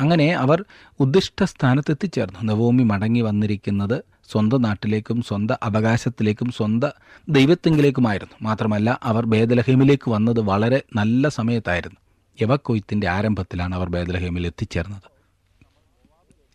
അങ്ങനെ 0.00 0.34
അവർ 0.34 0.58
ഉദ്ദിഷ്ട 1.00 1.44
സ്ഥാനത്ത് 1.44 1.90
എത്തിച്ചേർന്നു 1.90 2.40
നവോമി 2.42 2.82
മടങ്ങി 2.82 3.20
വന്നിരിക്കുന്നത് 3.20 3.96
സ്വന്തം 4.32 4.62
നാട്ടിലേക്കും 4.62 5.22
സ്വന്തം 5.22 5.58
അവകാശത്തിലേക്കും 5.62 6.52
സ്വന്തം 6.52 6.92
ദൈവത്തെങ്കിലേക്കുമായിരുന്നു. 7.28 8.36
മാത്രമല്ല 8.42 9.00
അവർ 9.02 9.24
ബേദലഹേമിലേക്ക് 9.26 10.10
വന്നത് 10.10 10.40
വളരെ 10.40 10.82
നല്ല 10.96 11.28
സമയത്തായിരുന്നു. 11.28 11.98
യവക്കൊയ്ത്തിന്റെ 12.38 13.08
ആരംഭത്തിലാണ് 13.08 13.74
അവർ 13.74 13.88
ബേദലഹേമിൽ 13.88 14.46
എത്തിച്ചേർന്നത് 14.46 15.15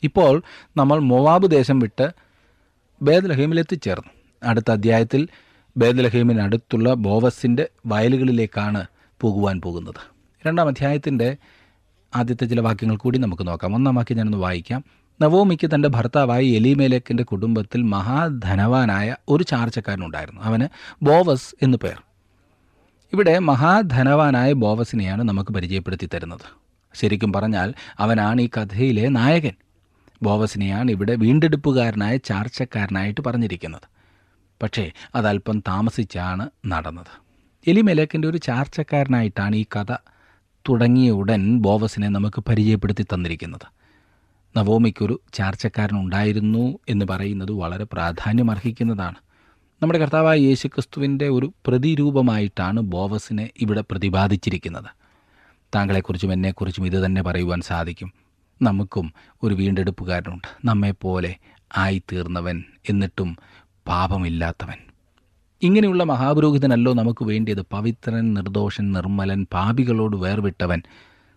ഇപ്പോൾ 0.04 0.44
നമ്മൾ 0.78 1.00
മൊവാബ് 1.00 1.52
ദേശം 1.52 1.80
വിട്ട് 1.80 2.12
ബേദലഹേമിൽ 3.02 3.60
എത്തിച്ചേർന്നു 3.60 4.12
അടുത്ത 4.50 4.72
അധ്യായത്തിൽ 4.72 5.28
ബേദലഹീമിനടുത്തുള്ള 5.78 6.94
ബോവസിന്റെ 6.94 7.70
വയലുകളിലേക്കാണ് 7.86 8.86
പോകുവാൻ 9.22 9.62
പോകുന്നത്. 9.62 9.96
രണ്ടാം 10.48 10.68
അധ്യായത്തിന്റെ 10.68 11.38
ആദ്യത്തെ 12.16 12.46
ചില 12.46 12.60
വാക്യങ്ങൾ 12.60 12.98
കൂടി 12.98 13.20
നമുക്ക് 13.20 13.48
നോക്കാം. 13.48 13.76
ഒന്നാം 13.76 13.96
വാക്യം 13.96 14.18
ഞാനൊന്ന് 14.18 14.38
വായിക്കാം. 14.38 14.84
നവോമിക്ക് 15.22 15.70
തന്റെ 15.76 15.90
ഭർത്താവായി 15.90 16.48
എലിമേലേക്കിന്റെ 16.48 17.24
കുടുംബത്തിൽ 17.24 17.82
മഹാധനവാനായ 17.82 19.16
ഒരു 19.30 19.44
ചാർച്ചക്കാരനുണ്ടായിരുന്നു. 19.44 20.42
അവന് 20.42 20.68
ബോവസ് 21.06 21.56
എന്നു 21.62 21.78
പേർ. 21.84 22.02
ഇവിടെ 23.14 23.40
മഹാധനവാനായ 23.40 24.54
ബോവസിനെയാണ് 24.54 25.24
നമുക്ക് 25.24 25.52
പരിചയപ്പെടുത്തി 25.52 26.10
തരുന്നത്. 26.14 26.62
ശരിക്കും 26.94 27.34
പറഞ്ഞാൽ 27.34 27.74
അവനാണ് 28.00 28.42
ഈ 28.42 28.50
കഥയിലെ 28.58 29.08
നായകൻ. 29.08 29.52
ബോവസിനെയാണ് 30.22 30.92
ഇവിടെ 30.92 31.16
വീണ്ടെടുപ്പുകാരനായ 31.16 32.18
ചാർച്ചക്കാരനായിട്ട് 32.18 33.22
പറഞ്ഞിരിക്കുന്നത്. 33.22 33.82
പക്ഷേ 34.64 34.92
അതല്പം 35.16 35.60
താമസിച്ചാണ് 35.60 36.50
നടന്നത്. 36.66 37.22
എലിമെലേക്കിന്റെ 37.68 38.28
ഒരു 38.28 38.38
ചാർച്ചക്കാരനായിട്ടാണ് 38.38 39.56
ഈ 39.56 39.66
കഥ 39.76 39.94
തുടങ്ങിയ 40.70 41.12
ഉടൻ 41.12 41.60
ബോവസിനെ 41.60 42.10
നമുക്ക് 42.10 42.44
പരിചയപ്പെടുത്തി 42.50 43.04
തന്നിരിക്കുന്നത്. 43.04 43.82
നവോമിക്കൊരു 44.58 45.20
ചാർച്ചക്കാരനുണ്ടായിരുന്നു 45.34 46.80
എന്ന് 46.90 47.06
പറയുന്നത് 47.10 47.52
വളരെ 47.52 47.84
പ്രാധാന്യമർഹിക്കുന്നതാണ് 47.84 49.16
നമ്മുടെ 49.84 50.00
കർത്താവായ 50.00 50.38
യേശുക്രിസ്തുവിന്റെ 50.40 51.28
ഒരു 51.30 51.54
പ്രതിരൂപമായിട്ടാണ് 51.68 52.80
ബോവസിനെ 52.80 53.50
ഇവിടെ 53.62 53.82
പ്രതിപാദിച്ചിരിക്കുന്നത്. 53.82 54.90
താങ്കളെക്കുറിച്ചും 55.76 56.34
എന്നെക്കുറിച്ചും 56.34 56.86
ഇത് 56.86 57.06
തന്നെ 57.06 57.22
പറയുവാൻ 57.22 57.62
സാധിക്കും. 57.62 58.14
നമുക്കും 58.62 59.14
ഒരു 59.44 59.56
വീണ്ടെടുപ്പുകാരനുണ്ട്. 59.56 60.48
നമ്മെപ്പോലെ 60.66 61.36
ആയിത്തീർന്നവൻ 61.78 62.64
എന്നിട്ടും 62.90 63.38
പാപമില്ലാത്തവൻ. 63.88 64.78
ഇങ്ങനെയുള്ള 65.62 66.04
മഹാപുരോഹിതനല്ലോ 66.04 66.94
നമുക്ക് 66.94 67.26
വേണ്ടിയത്. 67.26 67.62
പവിത്രൻ 67.62 68.34
നിർദോഷൻ 68.34 68.92
നിർമ്മലൻ 68.92 69.48
പാപികളോട് 69.54 70.18
വേർവിട്ടവൻ 70.18 70.84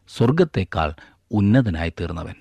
സ്വർഗത്തേക്കാൾ 0.08 0.94
ഉന്നതനായി 1.30 1.92
തീർന്നവൻ 2.00 2.34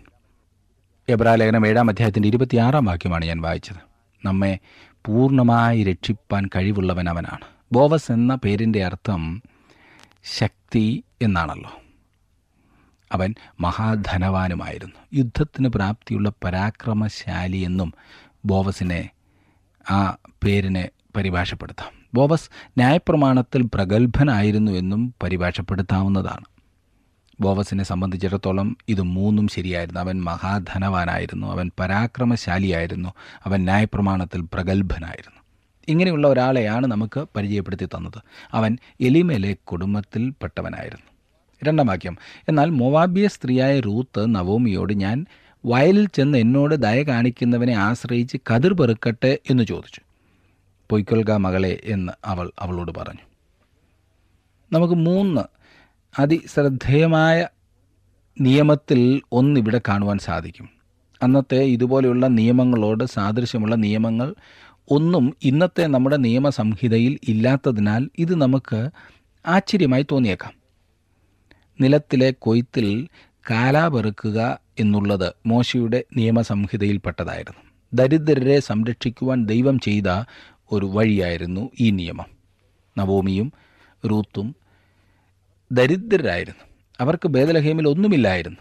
എബ്രാലേഖനം 1.09 1.67
ഏഴാം 1.67 1.89
അധ്യായത്തിന്റെ 1.89 2.27
ഇരുപത്തിയാറാം 2.27 2.85
വാക്യമാണ് 2.85 3.25
ഞാൻ 3.25 3.41
വായിച്ചത്. 3.41 3.77
നമ്മെ 4.25 4.59
പൂർണമായി 5.05 5.83
രക്ഷിപ്പാൻ 5.83 6.49
കഴിവുള്ളവൻ 6.55 7.09
അവനാണ്. 7.09 7.45
ബോവസ് 7.71 8.11
എന്ന 8.11 8.35
പേരിന്റെ 8.35 8.85
അർത്ഥം 8.85 9.41
ശക്തി 10.23 11.03
എന്നാണല്ലോ. 11.21 11.82
അവൻ 13.13 13.35
മഹാധനവാനുമായിരുന്നു. 13.59 14.95
യുദ്ധത്തിന് 15.13 15.67
പ്രാപ്തിയുള്ള 15.67 16.31
പരാക്രമശാലി 16.43 17.57
എന്നും 17.57 17.93
ബോവസിനെ 18.45 19.09
ആ 19.91 20.17
പേരിനെ 20.43 20.89
പരിഭാഷപ്പെടുത്താം. 21.15 22.03
ബോവസ് 22.13 22.49
ന്യായപ്രമാണത്തിൽ 22.67 23.61
പ്രഗത്ഭനായിരുന്നു 23.61 24.71
എന്നും 24.71 25.13
പരിഭാഷപ്പെടുത്താവുന്നതാണ്. 25.23 26.45
ബോവസിനെ 27.39 27.83
സംബന്ധിച്ചിടത്തോളം 27.83 28.77
ഇത് 28.87 29.01
മൂന്നും 29.01 29.47
ശരിയായിരുന്നു. 29.47 29.99
അവൻ 29.99 30.23
മഹാധനവാനായിരുന്നു. 30.23 31.47
അവൻ 31.47 31.71
പരാക്രമശാലിയായിരുന്നു. 31.79 33.09
അവൻ 33.45 33.63
ന്യായപ്രമാണത്തിൽ 33.63 34.41
പ്രഗത്ഭനായിരുന്നു. 34.41 35.41
ഇങ്ങനെയുള്ള 35.87 36.27
ഒരാളെയാണ് 36.27 36.87
നമുക്ക് 36.87 37.25
പരിചയപ്പെടുത്തി 37.35 37.85
തന്നത്. 37.85 38.21
അവൻ 38.51 38.77
എലിമേലെ 39.01 39.53
കുടുംബത്തിൽപ്പെട്ടവനായിരുന്നു. 39.53 41.12
രണ്ടാം 41.63 41.87
വാക്യം. 41.87 42.17
എന്നാൽ 42.47 42.69
മൊവാബിയ 42.69 43.27
സ്ത്രീയായ 43.27 43.79
റൂത്ത് 43.79 44.35
നവോമിയോട് 44.35 44.93
ഞാൻ 44.93 45.25
വയലിൽ 45.65 46.07
ചെന്ന് 46.07 46.37
എന്നോട് 46.37 46.75
ദയ 46.75 47.03
കാണിക്കുന്നവനെ 47.03 47.73
ആശ്രയിച്ച് 47.73 48.37
കതിർ 48.51 48.73
പെറുക്കട്ടെ 48.73 49.37
എന്ന് 49.49 49.63
ചോദിച്ചു. 49.63 50.01
പൊയ്ക്കൊൽക 50.89 51.31
മകളെ 51.31 51.79
എന്ന് 51.83 52.13
അവൾ 52.25 52.51
അവളോട് 52.59 52.91
പറഞ്ഞു. 52.97 53.19
നമുക്ക് 54.71 54.93
മൂന്ന് 54.93 55.41
അതിശ്രദ്ധേയമായ 56.19 57.47
നിയമത്തിൽ 58.41 59.21
ഒന്നിവിടെ 59.31 59.81
കാണുവാൻ 59.87 60.17
സാധിക്കും. 60.17 60.69
അന്നത്തെ 61.23 61.55
ഇതുപോലെയുള്ള 61.55 62.27
നിയമങ്ങളോട് 62.27 63.03
സാദൃശ്യമുള്ള 63.03 63.75
നിയമങ്ങൾ 63.75 64.35
ഒന്നും 64.89 65.33
ഇന്നത്തെ 65.43 65.87
നമ്മുടെ 65.87 66.17
നിയമസംഹിതയിൽ 66.17 67.19
ഇല്ലാത്തതിനാൽ 67.27 68.09
ഇത് 68.17 68.41
നമുക്ക് 68.41 68.89
ആശ്ചര്യമായി 69.47 70.05
തോന്നിയേക്കാം. 70.11 70.62
നിലത്തിലെ 71.81 72.33
കൊയ്ത്തിൽ 72.39 73.07
കാലാപെറുക്കുക 73.51 74.59
എന്നുള്ളത് 74.79 75.33
മോശയുടെ 75.45 76.03
നിയമസംഹിതയിൽപ്പെട്ടതായിരുന്നു. 76.17 77.61
ദരിദ്രരെ 77.93 78.59
സംരക്ഷിക്കുവാൻ 78.59 79.45
ദൈവം 79.45 79.79
ചെയ്ത 79.79 80.23
ഒരു 80.71 80.85
വഴിയായിരുന്നു 80.85 81.69
ഈ 81.79 81.89
നിയമം. 81.89 82.25
നവോമിയും 82.97 83.53
റൂത്തും 84.11 84.55
ദരിദ്രരായിരുന്നു. 85.71 86.63
അവർക്ക് 86.99 87.27
ഭേദലഹേമിൽ 87.27 87.87
ഒന്നുമില്ലായിരുന്നു. 87.87 88.57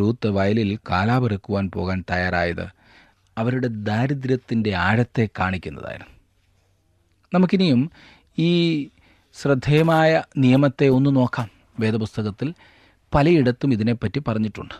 റൂത്ത് 0.00 0.28
വയലിൽ 0.28 0.78
കാലാപെറുക്കുവാൻ 0.90 1.70
പോകാൻ 1.70 2.04
തയ്യാറായത് 2.10 2.66
അവരുടെ 3.38 3.66
ദാരിദ്ര്യത്തിന്റെ 3.66 4.74
ആഴത്തെ 4.74 5.28
കാണിക്കുന്നതായിരുന്നു. 5.38 6.14
നമുക്കിനിയും 7.34 7.90
ഈ 8.38 8.84
ശ്രദ്ധേയമായ 9.40 10.22
നിയമത്തെ 10.36 10.88
ഒന്ന് 10.88 11.16
നോക്കാം. 11.16 11.61
വേദപുസ്തകത്തിൽ 11.80 12.54
പലയിടത്തും 13.14 13.72
ഇതിനെപ്പറ്റി 13.72 14.22
പറഞ്ഞിട്ടുണ്ട്. 14.28 14.74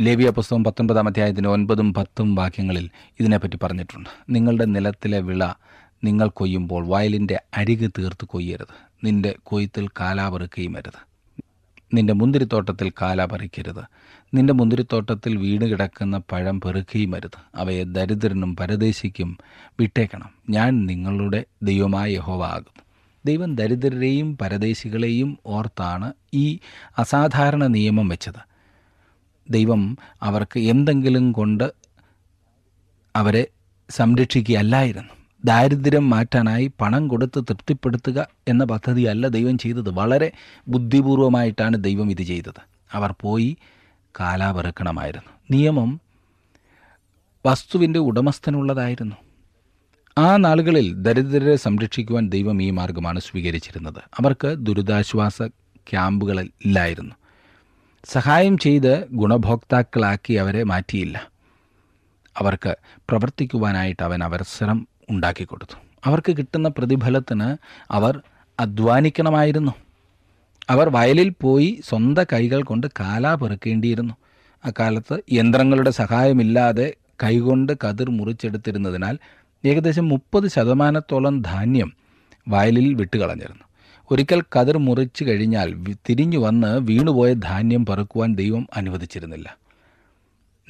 ലേവിയ 0.00 0.30
പുസ്തകം 0.30 0.64
പത്തൊൻപതാം 0.64 1.08
അധ്യായത്തിന്റെ 1.08 1.48
ഒൻപതും 1.48 1.94
പത്തും 1.94 2.34
വാക്യങ്ങളിൽ 2.34 2.90
ഇതിനെപ്പറ്റി 3.20 3.58
പറഞ്ഞിട്ടുണ്ട്. 3.62 4.08
നിങ്ങളുടെ 4.30 4.64
നിലത്തിലെ 4.64 5.20
വിള 5.20 5.46
നിങ്ങൾ 6.04 6.28
കൊയ്യുമ്പോൾ 6.28 6.86
വയലിന്റെ 6.86 7.40
അരിക് 7.56 7.90
തീർത്ത് 7.98 8.24
കൊയ്യരുത്. 8.24 9.04
നിന്റെ 9.04 9.36
കൊയ്ത്തിൽ 9.42 9.88
കാലാപറുക്കുകയും 9.88 10.76
അരുത്. 10.76 11.14
നിന്റെ 11.94 12.12
മുന്തിരിത്തോട്ടത്തിൽ 12.12 12.90
കാല 12.90 13.24
പറിക്കരുത് 13.24 13.84
നിന്റെ 14.34 14.52
മുന്തിരിത്തോട്ടത്തിൽ 14.52 15.36
വീണ് 15.36 15.62
കിടക്കുന്ന 15.62 16.22
പഴം 16.32 16.60
പെറുക്കുകയും 16.60 17.14
അരുത്. 17.14 17.38
അവയെ 17.54 17.84
ദരിദ്രനും 17.84 18.56
പരദേശിക്കും 18.56 19.38
വിട്ടേക്കണം. 19.80 20.30
ഞാൻ 20.50 20.86
നിങ്ങളുടെ 20.86 21.44
ദൈവമായ 21.62 22.10
യഹോവ 22.10 22.44
ആകുന്നു. 22.44 22.83
ദൈവം 23.26 23.54
ദരിദ്രരെയും 23.54 24.38
പരദേശികളെയും 24.38 25.38
ഓർത്താണ് 25.46 26.12
ഈ 26.34 26.58
അസാധാരണ 26.98 27.66
നിയമം 27.66 28.08
വെച്ചത്. 28.08 28.54
ദൈവം 29.50 29.98
അവർക്ക് 30.22 30.58
എന്തെങ്കിലും 30.58 31.32
കൊണ്ട് 31.32 31.72
അവരെ 33.16 33.46
സംരക്ഷിക്കുകയല്ലായിരുന്നു. 33.90 35.12
ദാരിദ്ര്യം 35.44 36.10
മാറ്റാനായി 36.10 36.72
പണം 36.80 37.08
കൊടുത്ത് 37.08 37.44
തൃപ്തിപ്പെടുത്തുക 37.44 38.28
എന്ന 38.48 38.64
പദ്ധതിയല്ല 38.64 39.28
ദൈവം 39.28 39.58
ചെയ്തത്. 39.58 39.90
വളരെ 39.90 40.32
ബുദ്ധിപൂർവമായിട്ടാണ് 40.68 41.84
ദൈവം 41.84 42.10
ഇത് 42.10 42.22
ചെയ്തത്. 42.22 42.60
അവർ 42.92 43.14
പോയി 43.20 43.56
കാലാപെറുക്കണമായിരുന്നു. 44.20 45.30
നിയമം 45.50 46.00
വസ്തുവിന്റെ 47.46 47.98
ഉടമസ്ഥനുള്ളതായിരുന്നു. 47.98 49.16
ആ 50.18 50.36
നാളുകളിൽ 50.36 50.94
ദരിദ്രരെ 50.94 51.56
സംരക്ഷിക്കുവാൻ 51.56 52.28
ദൈവം 52.28 52.62
ഈ 52.62 52.70
മാർഗമാണ് 52.70 53.20
സ്വീകരിച്ചിരുന്നത്. 53.20 53.98
അവർക്ക് 53.98 54.54
ദുരിതാശ്വാസ 54.58 55.42
ക്യാമ്പുകളില്ലായിരുന്നു. 55.76 57.14
സഹായം 58.04 58.58
ചെയ്ത് 58.58 59.08
ഗുണഭോക്താക്കളാക്കി 59.12 60.34
അവരെ 60.34 60.62
മാറ്റിയില്ല. 60.62 61.28
അവർക്ക് 62.38 62.76
പ്രവർത്തിക്കുവാനായിട്ട് 62.84 64.02
അവൻ 64.02 64.24
അവസരം 64.24 64.88
ഉണ്ടാക്കിക്കൊടുത്തു. 65.10 65.76
അവർക്ക് 66.04 66.36
കിട്ടുന്ന 66.36 66.68
പ്രതിഫലത്തിന് 66.68 67.56
അവർ 67.90 68.22
അധ്വാനിക്കണമായിരുന്നു. 68.60 69.72
അവർ 70.70 70.88
വയലിൽ 70.88 71.32
പോയി 71.40 71.80
സ്വന്തം 71.88 72.24
കൈകൾ 72.32 72.62
കൊണ്ട് 72.62 72.86
കാലാ 73.00 73.34
പെറുക്കേണ്ടിയിരുന്നു. 73.34 74.14
അക്കാലത്ത് 74.64 75.18
യന്ത്രങ്ങളുടെ 75.32 75.90
സഹായമില്ലാതെ 75.90 76.94
കൈകൊണ്ട് 77.22 77.72
കതിർ 77.84 78.10
മുറിച്ചെടുത്തിരുന്നതിനാൽ 78.10 79.18
ഏകദേശം 79.64 80.08
മുപ്പത് 80.08 80.48
ശതമാനത്തോളം 80.48 81.42
ധാന്യം 81.42 81.92
വയലിൽ 82.48 82.94
വിട്ടുകളഞ്ഞിരുന്നു. 82.94 83.64
ഒരിക്കൽ 84.10 84.42
കതിർ 84.56 84.78
മുറിച്ചു 84.78 85.24
കഴിഞ്ഞാൽ 85.24 85.94
തിരിഞ്ഞു 86.10 86.38
വന്ന് 86.38 86.78
വീണുപോയ 86.78 87.32
ധാന്യം 87.32 87.86
പറക്കുവാൻ 87.86 88.34
ദൈവം 88.34 88.68
അനുവദിച്ചിരുന്നില്ല. 88.76 89.58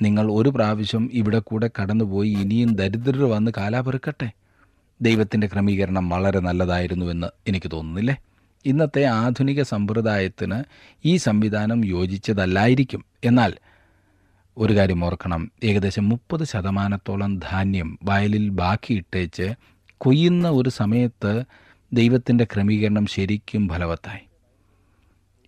നിങ്ങൾ 0.02 0.32
ഒരു 0.32 0.48
പ്രാവശ്യം 0.48 1.10
ഇവിടെ 1.12 1.38
കൂടെ 1.38 1.70
കടന്നുപോയി 1.82 2.30
ഇനിയും 2.30 2.74
ദരിദ്രർ 2.74 3.22
വന്ന് 3.24 3.50
കാലാപെറുക്കട്ടെ 3.56 4.30
ദൈവത്തിന്റെ 5.02 5.46
ക്രമീകരണം 5.46 6.08
വളരെ 6.08 6.40
നല്ലതായിരുന്നുവെന്ന് 6.40 7.26
എനിക്ക് 7.48 7.70
തോന്നുന്നില്ലേ? 7.72 8.16
ഇന്നത്തെ 8.66 9.04
ആധുനിക 9.04 9.62
സമ്പ്രദായത്തിന് 9.62 10.64
ഈ 11.04 11.16
സംവിധാനം 11.16 11.86
യോജിച്ചതല്ലായിരിക്കും. 11.86 13.04
എന്നാൽ 13.24 13.54
ഒരു 14.58 14.72
കാര്യം 14.72 15.04
ഓർക്കണം. 15.04 15.50
ഏകദേശം 15.64 16.08
മുപ്പത് 16.08 16.44
ശതമാനത്തോളം 16.44 17.38
ധാന്യം 17.38 17.98
വയലിൽ 18.02 18.48
ബാക്കിയിട്ടേച്ച് 18.48 19.54
കൊയ്യുന്ന 19.98 20.48
ഒരു 20.48 20.68
സമയത്ത് 20.68 21.44
ദൈവത്തിന്റെ 21.92 22.44
ക്രമീകരണം 22.44 23.06
ശരിക്കും 23.06 23.68
ഫലവത്തായി. 23.68 24.20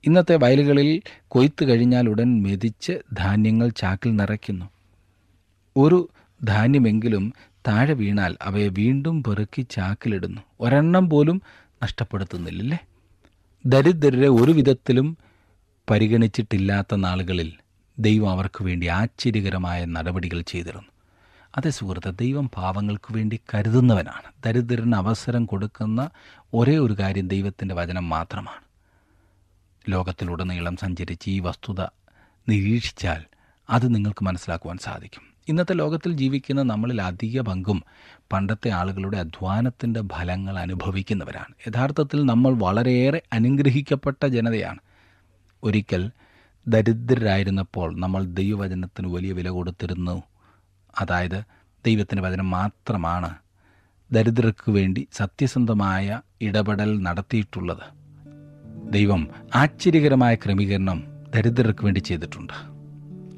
ഇന്നത്തെ 0.05 0.37
വയലുകളിൽ 0.37 1.03
കൊയ്ത്ത് 1.29 1.64
കഴിഞ്ഞാൽ 1.64 2.09
ഉടൻ 2.09 2.42
മെതിച്ച് 2.42 2.92
ധാന്യങ്ങൾ 3.12 3.69
ചാക്കിൽ 3.69 4.16
നിറയ്ക്കുന്നു. 4.16 4.66
ഒരു 5.77 6.09
ധാന്യമെങ്കിലും 6.45 7.33
താഴെ 7.69 7.92
വീണാൽ 7.92 8.37
അവയെ 8.42 8.69
വീണ്ടും 8.69 9.23
പെറുക്കി 9.23 9.66
ചാക്കിലിടുന്നു. 9.71 10.40
ഒരെണ്ണം 10.61 11.11
പോലും 11.11 11.42
നഷ്ടപ്പെടുത്തുന്നില്ലല്ലേ? 11.83 12.79
ദരിദ്രരെ 13.66 14.29
ഒരു 14.29 14.53
വിധത്തിലും 14.53 15.19
പരിഗണിച്ചിട്ടില്ലാത്ത 15.90 16.95
നാളുകളിൽ 16.95 17.53
ദൈവം 17.98 18.30
അവർക്ക് 18.30 18.64
വേണ്ടി 18.64 18.87
ആശ്ചര്യകരമായ 18.87 19.85
നടപടികൾ 19.85 20.40
ചെയ്തിരുന്നു. 20.40 20.88
അതേ 21.56 21.70
സുഹൃത്ത് 21.70 22.18
ദൈവം 22.18 22.48
പാവങ്ങൾക്ക് 22.48 23.14
വേണ്ടി 23.14 23.40
കരുതുന്നവനാണ്. 23.54 24.32
ദരിദ്രന് 24.46 24.94
അവസരം 24.94 25.46
കൊടുക്കുന്ന 25.46 26.11
ഒരേ 26.54 26.78
ഒരു 26.78 26.92
കാര്യം 26.92 27.28
ദൈവത്തിന്റെ 27.28 27.74
വചനം 27.74 28.09
മാത്രമാണ്. 28.09 28.66
ലോകത്തിലുടനീളം 29.88 30.76
സഞ്ചരിച്ച് 30.76 31.30
ഈ 31.30 31.40
വസ്തുത 31.40 31.80
നിരീക്ഷിച്ചാൽ 32.48 33.24
അത് 33.70 33.94
നിങ്ങൾക്ക് 33.94 34.24
മനസ്സിലാക്കുവാൻ 34.24 34.78
സാധിക്കും. 34.78 35.22
ഇന്നത്തെ 35.48 35.74
ലോകത്തിൽ 35.74 36.12
ജീവിക്കുന്ന 36.12 36.62
നമ്മളിൽ 36.62 37.02
അധിക 37.02 37.40
പങ്കും 37.40 37.85
പണ്ടത്തെ 38.32 38.68
ആളുകളുടെ 38.70 39.18
അധ്വാനത്തിന്റെ 39.18 40.02
ഫലങ്ങൾ 40.02 40.59
അനുഭവിക്കുന്നവരാണ്. 40.59 41.54
യഥാർത്ഥത്തിൽ 41.68 42.24
നമ്മൾ 42.24 42.54
വളരെയേറെ 42.54 43.22
അനുഗ്രഹിക്കപ്പെട്ട 43.32 44.26
ജനതയാണ്. 44.26 44.78
ഒരിക്കൽ 45.62 46.11
ദരിദ്രരായിരുന്നപ്പോൾ 46.68 48.00
നമ്മൾ 48.00 48.24
ദൈവവചനത്തിന് 48.24 49.14
വലിയ 49.14 49.33
വില 49.33 49.48
കൊടുത്തിരുന്നു. 49.48 50.22
അതായത് 50.98 51.42
ദൈവത്തിന്റെ 51.87 52.22
വചനം 52.22 52.50
മാത്രമാണ് 52.50 53.35
ദരിദ്രർക്ക് 54.12 54.70
വേണ്ടി 54.70 55.09
സത്യസന്ധമായ 55.12 56.20
ഇടപെടൽ 56.40 57.02
നടത്തിയിട്ടുള്ളത്. 57.02 57.96
ദൈവം 58.92 59.29
ആശ്ചര്യകരമായ 59.55 60.35
ക്രമീകരണം 60.35 61.05
ദരിദ്രർക്ക് 61.37 61.85
വേണ്ടി 61.85 62.00
ചെയ്തിട്ടുണ്ട്. 62.00 62.52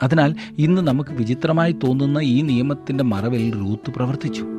അതിനാൽ 0.03 0.35
ഇന്ന് 0.59 0.83
നമുക്ക് 0.83 1.11
വിചിത്രമായി 1.11 1.73
തോന്നുന്ന 1.73 2.19
ഈ 2.19 2.43
നിയമത്തിന്റെ 2.43 3.05
മറവിൽ 3.05 3.55
റൂത്ത് 3.55 3.91
പ്രവർത്തിച്ചു. 3.91 4.58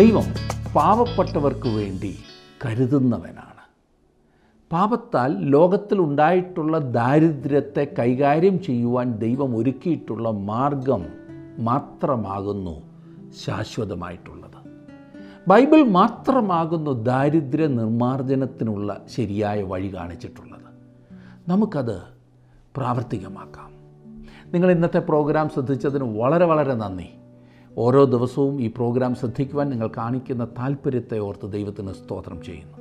ദൈവം 0.00 0.24
പാവപ്പെട്ടവർക്ക് 0.76 1.68
വേണ്ടി 1.68 2.18
കരുതുന്നവനാണ്. 2.66 3.70
പാപത്താൽ 4.72 5.36
ലോകത്തിൽ 5.38 6.00
ഉണ്ടായിട്ടുള്ള 6.00 6.78
ദാരിദ്ര്യത്തെ 6.78 7.94
കൈകാര്യം 7.98 8.62
ചെയ്യുവാൻ 8.62 9.12
ദൈവം 9.12 9.56
ഒരുക്കിയിട്ടുള്ള 9.56 10.30
മാർഗം 10.30 11.06
മാത്രമാകുന്നു 11.58 12.82
ശാശ്വതമായിട്ടുള്ളത്. 13.44 14.84
ബൈബിൾ 15.48 15.82
മാത്രമാകുന്നു 15.82 16.90
ദാരിദ്ര്യ 16.90 17.66
നിർമ്മാർജനത്തിനുള്ള 17.66 19.00
ശരിയായ 19.16 19.62
വഴി 19.62 19.94
കാണിച്ചിട്ടുള്ളത്. 19.94 20.72
നമുക്കത് 21.50 22.02
പ്രാവർത്തികമാക്കാം. 22.76 23.70
നിങ്ങൾ 24.52 24.70
ഇന്നത്തെ 24.70 24.98
പ്രോഗ്രാം 24.98 25.48
ശ്രദ്ധിച്ചതിന് 25.48 26.18
വളരെ 26.18 26.44
വളരെ 26.44 26.74
നന്ദി. 26.74 27.08
ഓരോ 27.80 28.04
ദിവസവും 28.04 28.62
ഈ 28.62 28.72
പ്രോഗ്രാം 28.76 29.14
ശ്രദ്ധിക്കുവാൻ 29.14 29.70
നിങ്ങൾ 29.70 29.90
കാണിക്കുന്ന 29.96 30.44
താല്പര്യത്തെ 30.44 31.18
ഓർത്ത് 31.18 31.52
ദൈവത്തിന് 31.52 31.92
സ്തോത്രം 31.92 32.42
ചെയ്യുന്നു. 32.42 32.78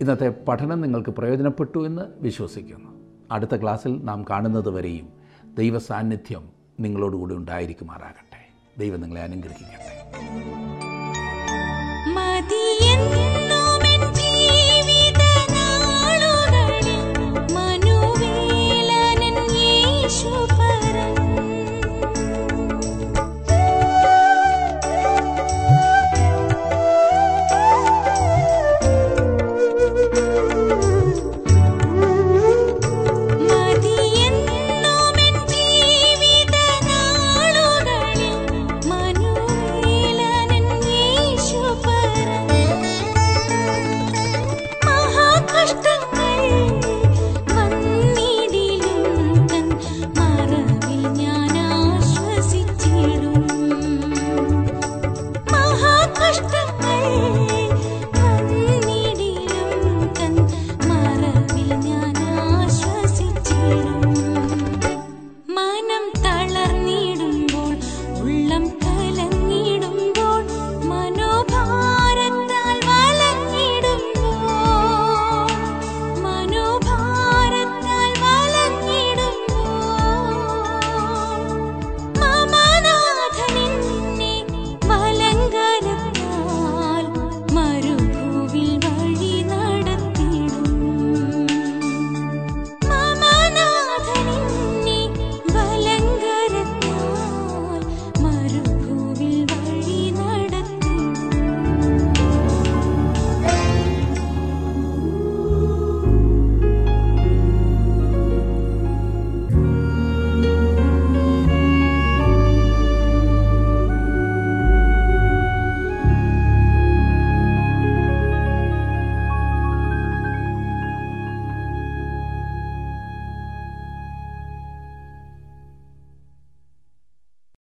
ഇന്നത്തെ 0.00 0.34
പഠനം 0.48 0.80
നിങ്ങൾക്ക് 0.80 1.10
പ്രയോജനപ്പെട്ടു 1.10 1.86
എന്ന് 1.86 2.02
വിശ്വസിക്കുന്നു. 2.20 2.90
അടുത്ത 3.30 3.56
ക്ലാസ്സിൽ 3.56 4.04
നാം 4.04 4.24
കാണുന്നത് 4.30 4.70
വരെയും 4.70 5.08
ദൈവ 5.58 5.78
സാന്നിധ്യം 5.78 6.48
നിങ്ങളോടുകൂടി 6.80 7.34
ഉണ്ടായിരിക്കുമാറാകട്ടെ. 7.34 8.54
ദൈവം 8.78 9.00
നിങ്ങളെ 9.00 9.22
അനുഗ്രഹിക്കട്ടെ. 9.22 10.12
മതിയെന്ന് 12.10 13.19